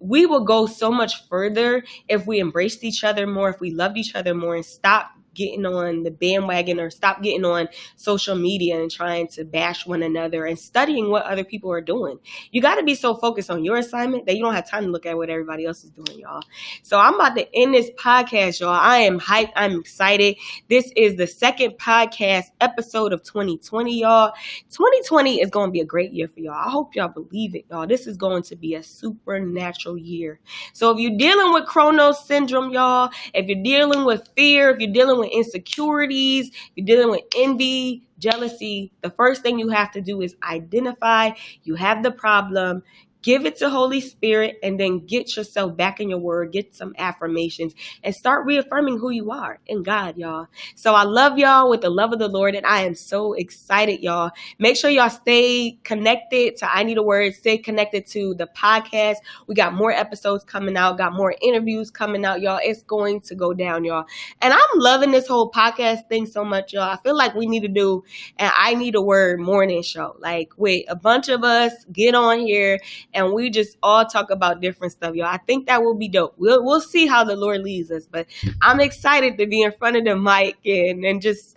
we 0.00 0.26
will 0.26 0.44
go 0.44 0.66
so 0.66 0.90
much 0.90 1.26
further 1.28 1.84
if 2.08 2.26
we 2.26 2.40
embraced 2.40 2.84
each 2.84 3.04
other 3.04 3.26
more, 3.26 3.50
if 3.50 3.60
we 3.60 3.70
loved 3.70 3.96
each 3.96 4.14
other 4.14 4.34
more 4.34 4.54
and 4.54 4.64
stop 4.64 5.10
getting 5.38 5.64
on 5.64 6.02
the 6.02 6.10
bandwagon 6.10 6.80
or 6.80 6.90
stop 6.90 7.22
getting 7.22 7.44
on 7.44 7.68
social 7.94 8.34
media 8.34 8.80
and 8.80 8.90
trying 8.90 9.28
to 9.28 9.44
bash 9.44 9.86
one 9.86 10.02
another 10.02 10.44
and 10.44 10.58
studying 10.58 11.10
what 11.10 11.22
other 11.24 11.44
people 11.44 11.70
are 11.70 11.80
doing. 11.80 12.18
You 12.50 12.60
got 12.60 12.74
to 12.74 12.82
be 12.82 12.96
so 12.96 13.14
focused 13.14 13.48
on 13.50 13.64
your 13.64 13.76
assignment 13.76 14.26
that 14.26 14.36
you 14.36 14.42
don't 14.42 14.54
have 14.54 14.68
time 14.68 14.84
to 14.84 14.90
look 14.90 15.06
at 15.06 15.16
what 15.16 15.30
everybody 15.30 15.64
else 15.64 15.84
is 15.84 15.90
doing, 15.90 16.18
y'all. 16.18 16.42
So 16.82 16.98
I'm 16.98 17.14
about 17.14 17.36
to 17.36 17.56
end 17.56 17.72
this 17.72 17.90
podcast, 17.96 18.58
y'all. 18.60 18.70
I 18.70 18.98
am 18.98 19.20
hyped. 19.20 19.52
I'm 19.54 19.78
excited. 19.78 20.36
This 20.68 20.90
is 20.96 21.16
the 21.16 21.28
second 21.28 21.72
podcast 21.78 22.46
episode 22.60 23.12
of 23.12 23.22
2020, 23.22 24.00
y'all. 24.00 24.32
2020 24.70 25.40
is 25.40 25.50
going 25.50 25.68
to 25.68 25.72
be 25.72 25.80
a 25.80 25.84
great 25.84 26.12
year 26.12 26.26
for 26.26 26.40
y'all. 26.40 26.54
I 26.54 26.68
hope 26.68 26.96
y'all 26.96 27.08
believe 27.08 27.54
it, 27.54 27.66
y'all. 27.70 27.86
This 27.86 28.08
is 28.08 28.16
going 28.16 28.42
to 28.44 28.56
be 28.56 28.74
a 28.74 28.82
supernatural 28.82 29.96
year. 29.96 30.40
So 30.72 30.90
if 30.90 30.98
you're 30.98 31.16
dealing 31.16 31.52
with 31.52 31.66
Chronos 31.66 32.26
syndrome, 32.26 32.72
y'all, 32.72 33.10
if 33.32 33.46
you're 33.46 33.62
dealing 33.62 34.04
with 34.04 34.28
fear, 34.34 34.70
if 34.70 34.80
you're 34.80 34.92
dealing 34.92 35.18
with 35.18 35.27
with 35.28 35.36
insecurities, 35.36 36.50
you're 36.74 36.86
dealing 36.86 37.10
with 37.10 37.22
envy, 37.36 38.02
jealousy, 38.18 38.90
the 39.02 39.10
first 39.10 39.42
thing 39.42 39.58
you 39.58 39.68
have 39.68 39.90
to 39.92 40.00
do 40.00 40.20
is 40.22 40.36
identify 40.42 41.30
you 41.64 41.74
have 41.76 42.02
the 42.02 42.10
problem, 42.10 42.82
give 43.22 43.44
it 43.46 43.56
to 43.58 43.70
Holy 43.70 44.00
Spirit, 44.00 44.58
and 44.62 44.78
then 44.78 45.06
get 45.06 45.36
yourself 45.36 45.76
back 45.76 46.00
in 46.00 46.08
your 46.08 46.18
word, 46.18 46.52
get 46.52 46.74
some 46.74 46.94
affirmations, 46.98 47.74
and 48.02 48.14
start 48.14 48.46
reaffirming 48.46 48.98
who 48.98 49.10
you 49.10 49.30
are 49.30 49.58
in 49.66 49.82
God, 49.82 50.16
y'all. 50.16 50.46
So 50.74 50.94
I 50.94 51.02
love 51.02 51.38
y'all 51.38 51.68
with 51.68 51.80
the 51.80 51.90
love 51.90 52.12
of 52.12 52.18
the 52.18 52.28
Lord, 52.28 52.54
and 52.54 52.66
I 52.66 52.82
am 52.82 52.94
so 52.94 53.32
excited, 53.32 54.00
y'all. 54.02 54.30
Make 54.58 54.76
sure 54.76 54.90
y'all 54.90 55.10
stay 55.10 55.78
connected 55.84 56.56
to 56.58 56.72
I 56.72 56.82
Need 56.82 56.98
a 56.98 57.02
Word, 57.02 57.34
stay 57.34 57.58
connected 57.58 58.06
to 58.08 58.34
the 58.34 58.46
podcast. 58.46 59.16
We 59.46 59.54
got 59.54 59.74
more 59.74 59.90
episodes 59.90 60.44
coming 60.44 60.76
out, 60.76 60.98
got 60.98 61.12
more 61.12 61.34
interviews 61.42 61.90
coming 61.90 62.24
out, 62.24 62.40
y'all. 62.40 62.60
It's 62.62 62.82
going 62.82 63.20
to 63.22 63.34
go 63.34 63.52
down, 63.52 63.84
y'all. 63.84 64.04
And 64.40 64.54
I'm 64.54 64.78
loving 64.78 65.10
this 65.10 65.26
whole 65.26 65.50
podcast 65.50 66.08
thing 66.08 66.26
so 66.26 66.44
much, 66.44 66.72
y'all. 66.72 66.82
I 66.82 66.96
feel 66.96 67.16
like 67.16 67.34
we 67.34 67.46
need 67.46 67.60
to 67.60 67.68
do 67.68 68.04
an 68.38 68.50
I 68.54 68.74
Need 68.74 68.94
a 68.94 69.02
Word 69.02 69.40
morning 69.40 69.82
show, 69.82 70.16
like 70.18 70.52
with 70.56 70.84
a 70.88 70.96
bunch 70.96 71.28
of 71.28 71.42
us 71.44 71.72
get 71.92 72.14
on 72.14 72.40
here 72.40 72.78
and 73.14 73.32
we 73.32 73.50
just 73.50 73.76
all 73.82 74.04
talk 74.04 74.30
about 74.30 74.60
different 74.60 74.92
stuff, 74.92 75.14
y'all. 75.14 75.26
I 75.26 75.38
think 75.38 75.66
that 75.66 75.82
will 75.82 75.94
be 75.94 76.08
dope. 76.08 76.34
We'll 76.36 76.64
we'll 76.64 76.80
see 76.80 77.06
how 77.06 77.24
the 77.24 77.36
Lord 77.36 77.62
leads 77.62 77.90
us, 77.90 78.06
but 78.06 78.26
I'm 78.62 78.80
excited 78.80 79.38
to 79.38 79.46
be 79.46 79.62
in 79.62 79.72
front 79.72 79.96
of 79.96 80.04
the 80.04 80.16
mic 80.16 80.56
and 80.64 81.04
and 81.04 81.22
just 81.22 81.56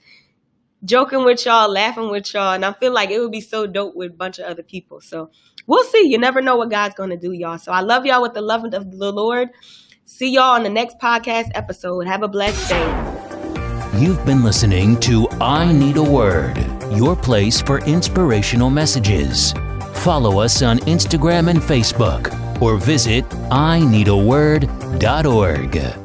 joking 0.83 1.24
with 1.24 1.46
y'all, 1.46 1.72
laughing 1.72 2.09
with 2.09 2.33
y'all, 2.33 2.53
and 2.53 2.66
I 2.66 2.74
feel 2.74 2.94
like 2.94 3.09
it 3.09 3.20
would 3.20 3.31
be 3.31 3.42
so 3.42 3.68
dope 3.68 3.96
with 3.96 4.11
a 4.11 4.16
bunch 4.16 4.40
of 4.40 4.46
other 4.46 4.64
people. 4.64 5.01
So 5.01 5.29
we'll 5.68 5.83
see. 5.85 6.07
You 6.07 6.18
never 6.18 6.42
know 6.42 6.55
what 6.55 6.70
God's 6.70 6.96
to 6.96 7.18
do, 7.18 7.31
y'all. 7.31 7.57
So 7.57 7.72
I 7.72 7.81
love 7.81 8.05
y'all 8.05 8.22
with 8.22 8.33
the 8.33 8.42
love 8.42 8.64
of 8.66 8.72
the 8.72 9.11
Lord. 9.11 9.50
See 10.05 10.31
y'all 10.31 10.55
on 10.55 10.64
the 10.64 10.70
next 10.70 11.00
podcast 11.00 11.51
episode. 11.53 12.07
Have 12.07 12.24
a 12.24 12.27
blessed 12.27 12.70
day. 12.70 13.22
You've 13.98 14.25
been 14.25 14.44
listening 14.44 15.00
to 15.01 15.29
I 15.42 15.72
Need 15.72 15.98
a 15.98 16.03
Word, 16.03 16.57
your 16.94 17.16
place 17.16 17.61
for 17.61 17.79
inspirational 17.79 18.70
messages. 18.70 19.53
Follow 20.01 20.40
us 20.40 20.64
on 20.64 20.79
Instagram 20.79 21.48
and 21.48 21.59
Facebook 21.59 22.33
or 22.59 22.77
visit 22.77 23.24
ineedaword.org. 23.51 26.00